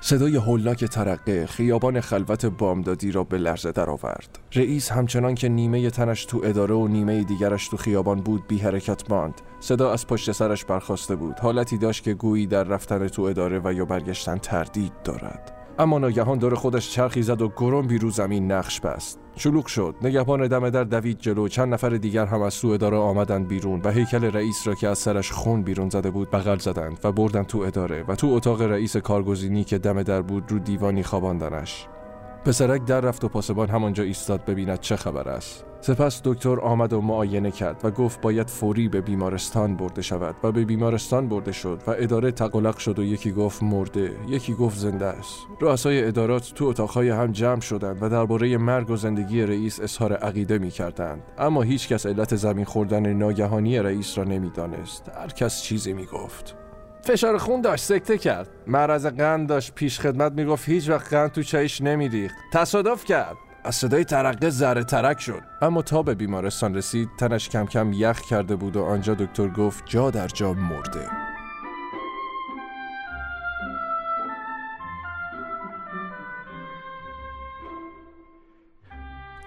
صدای 0.04 0.36
هولناک 0.36 0.86
ترقه 0.86 1.46
خیابان 1.46 2.02
خلوت 2.02 2.46
بامدادی 2.46 3.12
را 3.12 3.24
به 3.24 3.38
لرزه 3.38 3.72
درآورد. 3.72 4.40
رئیس 4.54 4.92
همچنان 4.92 5.36
که 5.36 5.50
نیمه 5.50 5.90
تنش 5.90 6.26
تو 6.26 6.42
اداره 6.44 6.76
و 6.76 6.88
نیمه 6.88 7.24
دیگرش 7.24 7.68
تو 7.68 7.78
خیابان 7.78 8.22
بود 8.22 8.48
بی 8.48 8.58
حرکت 8.58 9.12
ماند. 9.12 9.42
صدا 9.60 9.92
از 9.92 10.08
پشت 10.08 10.32
سرش 10.32 10.66
برخواسته 10.66 11.16
بود. 11.16 11.40
حالتی 11.40 11.78
داشت 11.78 12.04
که 12.04 12.14
گویی 12.14 12.48
در 12.48 12.64
رفتن 12.64 13.08
تو 13.08 13.22
اداره 13.22 13.62
و 13.64 13.74
یا 13.74 13.86
برگشتن 13.86 14.38
تردید 14.38 14.94
دارد. 15.04 15.61
اما 15.80 16.00
ناگهان 16.00 16.38
دور 16.38 16.56
خودش 16.56 16.92
چرخی 16.92 17.22
زد 17.22 17.42
و 17.42 17.52
گرم 17.58 17.88
بیرو 17.88 18.10
زمین 18.10 18.52
نقش 18.52 18.80
بست. 18.80 19.20
شلوغ 19.36 19.66
شد. 19.66 19.96
نگهبان 20.02 20.48
دم 20.48 20.70
در 20.70 20.84
دوید 20.84 21.18
جلو. 21.18 21.48
چند 21.48 21.74
نفر 21.74 21.90
دیگر 21.90 22.26
هم 22.26 22.42
از 22.42 22.54
سو 22.54 22.68
اداره 22.68 22.98
آمدند 22.98 23.48
بیرون 23.48 23.82
و 23.84 23.92
هیکل 23.92 24.24
رئیس 24.24 24.68
را 24.68 24.76
که 24.76 24.88
از 24.88 24.98
سرش 24.98 25.32
خون 25.32 25.62
بیرون 25.62 25.90
زده 25.90 26.12
بود 26.12 26.32
بغل 26.32 26.58
زدند 26.58 27.00
و 27.04 27.12
بردن 27.12 27.44
تو 27.44 27.60
اداره 27.60 28.06
و 28.08 28.16
تو 28.16 28.28
اتاق 28.28 28.62
رئیس 28.62 28.98
کارگزینی 28.98 29.64
که 29.64 29.78
دم 29.78 30.04
در 30.04 30.22
بود 30.22 30.52
رو 30.52 30.60
دیوانی 30.60 31.04
خواباندنش. 31.04 31.88
پسرک 32.46 32.86
در 32.86 33.02
رفت 33.02 33.24
و 33.24 33.28
پاسبان 33.28 33.70
همانجا 33.70 34.04
ایستاد 34.04 34.46
ببیند 34.46 34.80
چه 34.80 34.96
خبر 34.96 35.30
است. 35.30 35.71
سپس 35.84 36.22
دکتر 36.24 36.60
آمد 36.60 36.94
و 36.94 37.02
معاینه 37.02 37.52
کرد 37.52 37.82
و 37.84 37.92
گفت 37.92 38.22
باید 38.22 38.50
فوری 38.50 38.90
به 38.90 39.02
بیمارستان 39.02 39.76
برده 39.76 40.02
شود 40.02 40.36
و 40.44 40.52
به 40.52 40.66
بیمارستان 40.66 41.28
برده 41.28 41.52
شد 41.52 41.82
و 41.88 41.92
اداره 41.98 42.32
تقلق 42.32 42.78
شد 42.78 43.00
و 43.00 43.04
یکی 43.04 43.32
گفت 43.32 43.64
مرده 43.64 44.12
یکی 44.28 44.54
گفت 44.54 44.78
زنده 44.78 45.06
است. 45.06 45.38
رؤسای 45.62 46.08
ادارات 46.08 46.52
تو 46.56 46.66
اتاقهای 46.66 47.10
هم 47.10 47.32
جمع 47.32 47.62
شدند 47.62 48.04
و 48.04 48.10
درباره 48.10 48.58
مرگ 48.58 48.90
و 48.90 48.96
زندگی 48.96 49.42
رئیس 49.42 49.80
اظهار 49.80 50.14
عقیده 50.14 50.58
می 50.58 50.70
کردند 50.70 51.24
اما 51.38 51.62
هیچ 51.62 51.88
کس 51.88 52.06
علت 52.06 52.36
زمین 52.36 52.66
خوردن 52.66 53.14
ناگهانی 53.14 53.80
رئیس 53.80 54.18
را 54.18 54.24
نمی‌دانست. 54.24 55.10
هر 55.22 55.28
کس 55.28 55.62
چیزی 55.62 55.94
می 55.94 56.06
گفت 56.06 56.56
فشار 57.04 57.38
خون 57.38 57.62
داشت 57.62 57.84
سکته 57.84 58.18
کرد. 58.18 58.50
مرض 58.68 59.06
قند 59.06 59.50
داشت 59.50 59.76
پیش 59.76 60.00
خدمت 60.00 60.32
می‌گفت 60.32 60.70
هیچ 60.70 60.90
وقت 60.90 61.14
قند 61.14 61.32
تو 61.32 61.44
چایش 61.44 61.82
نمیریخت. 61.82 62.36
تصادف 62.54 63.06
کرد. 63.06 63.36
از 63.64 63.76
صدای 63.76 64.04
ترقه 64.04 64.50
ذره 64.50 64.84
ترک 64.84 65.20
شد. 65.20 65.42
اما 65.62 65.82
تا 65.82 66.04
به 66.04 66.16
بیمارستان 66.16 66.76
رسید 66.76 67.10
تنش 67.18 67.50
کم 67.50 67.66
کم 67.66 67.94
یخ 67.94 68.22
کرده 68.22 68.56
بود 68.56 68.76
و 68.76 68.84
آنجا 68.84 69.14
دکتر 69.14 69.48
گفت 69.48 69.84
جا 69.86 70.12
در 70.12 70.28
جا 70.28 70.54
مرده. 70.54 71.08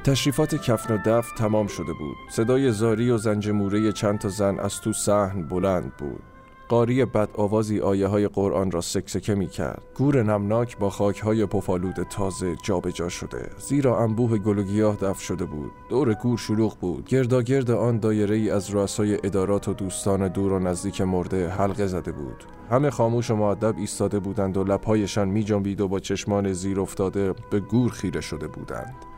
تشریفات 0.04 0.54
کفن 0.54 0.94
و 0.94 0.98
دف 1.04 1.32
تمام 1.38 1.66
شده 1.66 1.92
بود. 1.92 2.16
صدای 2.30 2.72
زاری 2.72 3.10
و 3.10 3.18
زنجموره 3.18 3.92
چند 3.92 4.18
تا 4.18 4.28
زن 4.28 4.58
از 4.58 4.80
تو 4.80 4.92
صحن 4.92 5.48
بلند 5.48 5.96
بود. 5.96 6.33
قاری 6.68 7.04
بد 7.04 7.28
آوازی 7.34 7.80
آیه 7.80 8.06
های 8.06 8.28
قرآن 8.28 8.70
را 8.70 8.80
سکسکه 8.80 9.34
می 9.34 9.48
کرد. 9.48 9.82
گور 9.94 10.22
نمناک 10.22 10.78
با 10.78 10.90
خاک 10.90 11.18
های 11.18 11.46
پفالود 11.46 12.02
تازه 12.02 12.56
جابجا 12.62 12.90
جا 12.90 13.08
شده. 13.08 13.50
زیرا 13.58 13.98
انبوه 13.98 14.38
گل 14.38 14.58
و 14.58 14.62
گیاه 14.62 14.96
دف 14.96 15.20
شده 15.20 15.44
بود. 15.44 15.72
دور 15.88 16.14
گور 16.14 16.38
شلوغ 16.38 16.78
بود. 16.78 17.06
گرداگرد 17.08 17.70
آن 17.70 17.98
دایره 17.98 18.36
ای 18.36 18.50
از 18.50 18.70
رؤسای 18.70 19.14
ادارات 19.24 19.68
و 19.68 19.72
دوستان 19.72 20.28
دور 20.28 20.52
و 20.52 20.58
نزدیک 20.58 21.00
مرده 21.00 21.48
حلقه 21.48 21.86
زده 21.86 22.12
بود. 22.12 22.44
همه 22.70 22.90
خاموش 22.90 23.30
و 23.30 23.36
معدب 23.36 23.78
ایستاده 23.78 24.18
بودند 24.18 24.56
و 24.56 24.64
لبهایشان 24.64 25.28
می 25.28 25.44
جنبید 25.44 25.80
و 25.80 25.88
با 25.88 26.00
چشمان 26.00 26.52
زیر 26.52 26.80
افتاده 26.80 27.34
به 27.50 27.60
گور 27.60 27.90
خیره 27.90 28.20
شده 28.20 28.48
بودند. 28.48 29.13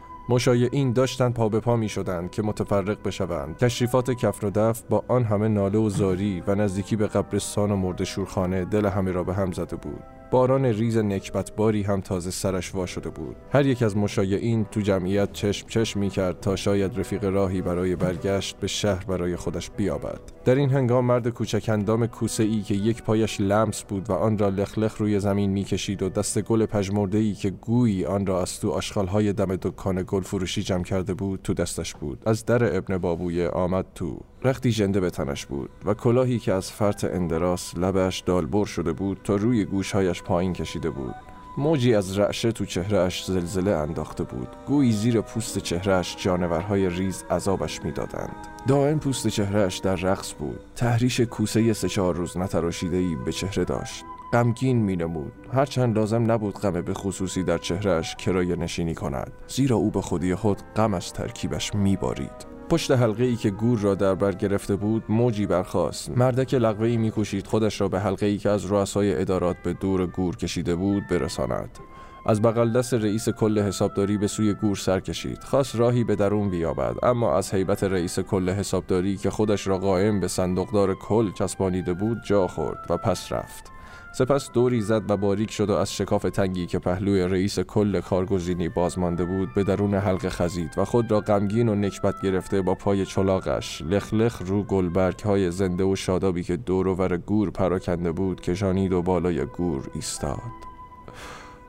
این 0.72 0.92
داشتند 0.92 1.34
پا 1.34 1.48
به 1.48 1.60
پا 1.60 1.76
می 1.76 1.88
شدند 1.88 2.30
که 2.30 2.42
متفرق 2.42 2.98
بشوند. 3.04 3.56
تشریفات 3.56 4.10
کفر 4.10 4.46
و 4.46 4.50
دف 4.50 4.82
با 4.82 5.04
آن 5.08 5.24
همه 5.24 5.48
ناله 5.48 5.78
و 5.78 5.88
زاری 5.88 6.42
و 6.46 6.54
نزدیکی 6.54 6.96
به 6.96 7.06
قبرستان 7.06 7.70
و 7.70 7.76
مرد 7.76 8.04
شورخانه 8.04 8.64
دل 8.64 8.86
همه 8.86 9.10
را 9.12 9.24
به 9.24 9.34
هم 9.34 9.52
زده 9.52 9.76
بود. 9.76 10.15
باران 10.30 10.64
ریز 10.64 10.96
نکبتباری 10.96 11.82
هم 11.82 12.00
تازه 12.00 12.30
سرش 12.30 12.74
وا 12.74 12.86
شده 12.86 13.10
بود. 13.10 13.36
هر 13.52 13.66
یک 13.66 13.82
از 13.82 13.96
مشایعین 13.96 14.64
تو 14.64 14.80
جمعیت 14.80 15.32
چشم 15.32 15.68
چشم 15.68 16.00
می 16.00 16.10
کرد 16.10 16.40
تا 16.40 16.56
شاید 16.56 16.98
رفیق 16.98 17.24
راهی 17.24 17.62
برای 17.62 17.96
برگشت 17.96 18.56
به 18.56 18.66
شهر 18.66 19.04
برای 19.04 19.36
خودش 19.36 19.70
بیابد. 19.70 20.20
در 20.44 20.54
این 20.54 20.70
هنگام 20.70 21.04
مرد 21.04 21.28
کوچک 21.28 21.68
اندام 21.68 22.06
کوسه 22.06 22.42
ای 22.42 22.62
که 22.62 22.74
یک 22.74 23.02
پایش 23.02 23.40
لمس 23.40 23.82
بود 23.82 24.10
و 24.10 24.12
آن 24.12 24.38
را 24.38 24.48
لخلخ 24.48 24.96
روی 24.96 25.20
زمین 25.20 25.50
می‌کشید 25.50 26.02
و 26.02 26.08
دست 26.08 26.42
گل 26.42 26.66
پژمرده 26.66 27.18
ای 27.18 27.34
که 27.34 27.50
گویی 27.50 28.04
آن 28.04 28.26
را 28.26 28.42
از 28.42 28.60
تو 28.60 28.70
آشغالهای 28.70 29.32
دم 29.32 29.56
دکان 29.56 30.04
گل 30.06 30.22
فروشی 30.22 30.62
جمع 30.62 30.84
کرده 30.84 31.14
بود 31.14 31.40
تو 31.44 31.54
دستش 31.54 31.94
بود. 31.94 32.22
از 32.26 32.44
در 32.44 32.76
ابن 32.76 32.98
بابویه 32.98 33.48
آمد 33.48 33.86
تو. 33.94 34.20
رختی 34.44 34.70
جنده 34.70 35.00
به 35.00 35.10
تنش 35.10 35.46
بود 35.46 35.70
و 35.84 35.94
کلاهی 35.94 36.38
که 36.38 36.52
از 36.52 36.72
فرط 36.72 37.04
اندراس 37.04 37.78
لبش 37.78 38.20
دالبر 38.20 38.64
شده 38.64 38.92
بود 38.92 39.20
تا 39.24 39.36
روی 39.36 39.64
گوشهایش 39.64 40.15
پایین 40.22 40.52
کشیده 40.52 40.90
بود. 40.90 41.14
موجی 41.58 41.94
از 41.94 42.18
رعشه 42.18 42.52
تو 42.52 42.64
چهرهش 42.64 43.24
زلزله 43.24 43.70
انداخته 43.70 44.24
بود. 44.24 44.48
گویی 44.66 44.92
زیر 44.92 45.20
پوست 45.20 45.58
چهرهش 45.58 46.16
جانورهای 46.18 46.88
ریز 46.88 47.24
عذابش 47.30 47.84
می‌دادند. 47.84 48.36
دائم 48.68 48.98
پوست 48.98 49.28
چهرهش 49.28 49.78
در 49.78 49.94
رقص 49.96 50.34
بود. 50.38 50.60
ته‌ریش 50.76 51.20
کوسه 51.20 51.72
سه 51.72 51.88
چهار 51.88 52.14
روز 52.14 52.36
نتراشیده 52.36 52.96
ای 52.96 53.16
به 53.24 53.32
چهره 53.32 53.64
داشت. 53.64 54.04
غمگین 54.32 54.76
می 54.76 54.96
نمود 54.96 55.32
هرچند 55.52 55.96
لازم 55.96 56.32
نبود 56.32 56.58
غم 56.58 56.80
به 56.80 56.94
خصوصی 56.94 57.42
در 57.42 57.58
چهرهش 57.58 58.14
کرایه 58.14 58.56
نشینی 58.56 58.94
کند. 58.94 59.32
زیرا 59.48 59.76
او 59.76 59.90
به 59.90 60.00
خودی 60.00 60.34
خود 60.34 60.58
غم 60.76 60.94
از 60.94 61.12
ترکیبش 61.12 61.74
می 61.74 61.96
بارید 61.96 62.55
پشت 62.68 62.90
حلقه 62.90 63.24
ای 63.24 63.36
که 63.36 63.50
گور 63.50 63.78
را 63.78 63.94
در 63.94 64.14
بر 64.14 64.32
گرفته 64.32 64.76
بود 64.76 65.04
موجی 65.08 65.46
برخاست. 65.46 66.18
مردک 66.18 66.54
لقوه 66.54 66.88
ای 66.88 66.96
میکوشید 66.96 67.46
خودش 67.46 67.80
را 67.80 67.88
به 67.88 68.00
حلقه 68.00 68.26
ای 68.26 68.38
که 68.38 68.50
از 68.50 68.72
رؤسای 68.72 69.20
ادارات 69.20 69.56
به 69.64 69.72
دور 69.72 70.06
گور 70.06 70.36
کشیده 70.36 70.76
بود 70.76 71.02
برساند. 71.10 71.78
از 72.26 72.42
بغل 72.42 72.72
دست 72.72 72.94
رئیس 72.94 73.28
کل 73.28 73.58
حسابداری 73.58 74.18
به 74.18 74.26
سوی 74.26 74.54
گور 74.54 74.76
سر 74.76 75.00
کشید. 75.00 75.44
خواست 75.44 75.76
راهی 75.76 76.04
به 76.04 76.16
درون 76.16 76.50
بیابد 76.50 76.96
اما 77.02 77.36
از 77.36 77.54
حیبت 77.54 77.84
رئیس 77.84 78.18
کل 78.18 78.50
حسابداری 78.50 79.16
که 79.16 79.30
خودش 79.30 79.66
را 79.66 79.78
قائم 79.78 80.20
به 80.20 80.28
صندوقدار 80.28 80.94
کل 80.94 81.32
چسبانیده 81.32 81.94
بود 81.94 82.18
جا 82.24 82.46
خورد 82.46 82.86
و 82.90 82.96
پس 82.96 83.32
رفت. 83.32 83.75
سپس 84.18 84.50
دوری 84.52 84.80
زد 84.80 85.10
و 85.10 85.16
باریک 85.16 85.50
شد 85.50 85.70
و 85.70 85.72
از 85.72 85.92
شکاف 85.92 86.22
تنگی 86.22 86.66
که 86.66 86.78
پهلوی 86.78 87.22
رئیس 87.22 87.58
کل 87.58 88.00
کارگزینی 88.00 88.68
بازمانده 88.68 89.24
بود 89.24 89.54
به 89.54 89.64
درون 89.64 89.94
حلقه 89.94 90.30
خزید 90.30 90.70
و 90.76 90.84
خود 90.84 91.10
را 91.10 91.20
غمگین 91.20 91.68
و 91.68 91.74
نکبت 91.74 92.20
گرفته 92.22 92.62
با 92.62 92.74
پای 92.74 93.06
چلاقش 93.06 93.82
لخلخ 93.82 94.42
رو 94.46 94.62
گلبرگ 94.62 95.20
های 95.20 95.50
زنده 95.50 95.84
و 95.84 95.96
شادابی 95.96 96.42
که 96.42 96.56
دور 96.56 96.88
و 96.88 97.16
گور 97.16 97.50
پراکنده 97.50 98.12
بود 98.12 98.40
کشانید 98.40 98.92
و 98.92 99.02
بالای 99.02 99.46
گور 99.46 99.90
ایستاد. 99.94 100.40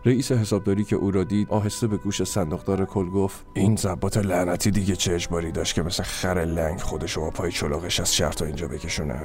رئیس 0.06 0.32
حسابداری 0.32 0.84
که 0.84 0.96
او 0.96 1.12
را 1.12 1.24
دید 1.24 1.50
آهسته 1.50 1.88
به 1.88 1.98
گوش 1.98 2.24
صندوقدار 2.24 2.86
کل 2.86 3.10
گفت 3.10 3.46
این 3.54 3.76
زبات 3.76 4.18
لعنتی 4.18 4.72
دیگه 4.72 4.96
چه 4.96 5.16
اجباری 5.16 5.52
داشت 5.52 5.76
که 5.76 5.84
مثل 5.84 6.04
خر 6.04 6.46
لنگ 6.46 6.80
خودشو 6.80 7.22
با 7.22 7.30
پای 7.30 7.52
چلاقش 7.52 8.00
از 8.00 8.16
شهر 8.16 8.32
تا 8.32 8.46
اینجا 8.46 8.68
بکشونه. 8.68 9.22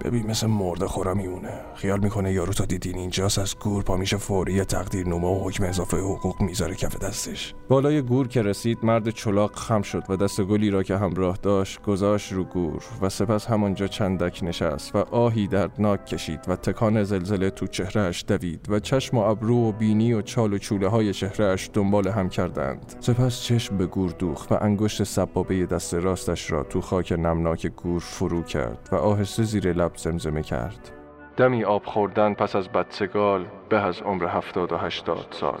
ببین 0.00 0.26
مثل 0.26 0.46
مرده 0.46 0.86
خورا 0.86 1.14
میمونه. 1.14 1.60
خیال 1.74 2.00
می‌کنه 2.00 2.32
یارو 2.32 2.52
تا 2.52 2.64
دیدین 2.64 2.98
اینجاست 2.98 3.38
از 3.38 3.58
گور 3.58 3.82
پا 3.82 3.96
میشه 3.96 4.16
فوری 4.16 4.64
تقدیر 4.64 5.08
نومه 5.08 5.26
و 5.26 5.48
حکم 5.48 5.64
اضافه 5.64 5.96
حقوق 5.96 6.42
می‌ذاره 6.42 6.74
کف 6.74 6.98
دستش. 6.98 7.54
بالای 7.68 8.02
گور 8.02 8.28
که 8.28 8.42
رسید 8.42 8.78
مرد 8.82 9.10
چلاق 9.10 9.56
خم 9.56 9.82
شد 9.82 10.02
و 10.08 10.16
دست 10.16 10.40
گلی 10.40 10.70
را 10.70 10.82
که 10.82 10.96
همراه 10.96 11.38
داشت 11.42 11.82
گذاشت 11.82 12.32
رو 12.32 12.44
گور 12.44 12.82
و 13.02 13.08
سپس 13.08 13.46
همانجا 13.46 13.86
چندک 13.86 14.40
نشست 14.42 14.96
و 14.96 14.98
آهی 14.98 15.46
دردناک 15.46 16.06
کشید 16.06 16.40
و 16.48 16.56
تکان 16.56 17.04
زلزله 17.04 17.50
تو 17.50 17.66
چهرهش 17.66 18.24
دوید 18.28 18.66
و 18.68 18.80
چشم 18.80 19.16
و 19.16 19.20
ابرو 19.20 19.68
و 19.68 19.72
بینی 19.72 20.12
و 20.12 20.22
چال 20.22 20.52
و 20.52 20.58
چوله 20.58 20.88
های 20.88 21.12
چهرهش 21.12 21.70
دنبال 21.72 22.08
هم 22.08 22.28
کردند. 22.28 22.94
سپس 23.00 23.40
چشم 23.40 23.76
به 23.76 23.86
گور 23.86 24.10
دوخت 24.10 24.52
و 24.52 24.58
انگشت 24.60 25.04
سبابه 25.04 25.66
دست 25.66 25.94
راستش 25.94 26.50
را 26.50 26.62
تو 26.62 26.80
خاک 26.80 27.12
نمناک 27.12 27.66
گور 27.66 28.00
فرو 28.00 28.42
کرد 28.42 28.88
و 28.92 28.96
آهسته 28.96 29.42
زیر 29.42 29.72
لب 29.84 29.96
زمزمه 29.96 30.42
کرد. 30.42 30.90
دمی 31.36 31.64
آب 31.64 31.84
خوردن 31.84 32.34
پس 32.34 32.56
از 32.56 32.68
بدسگال 32.68 33.46
به 33.68 33.80
از 33.80 34.02
عمر 34.02 34.26
هفتاد 34.26 34.72
و 34.72 34.76
هشتاد 34.76 35.26
سال. 35.30 35.60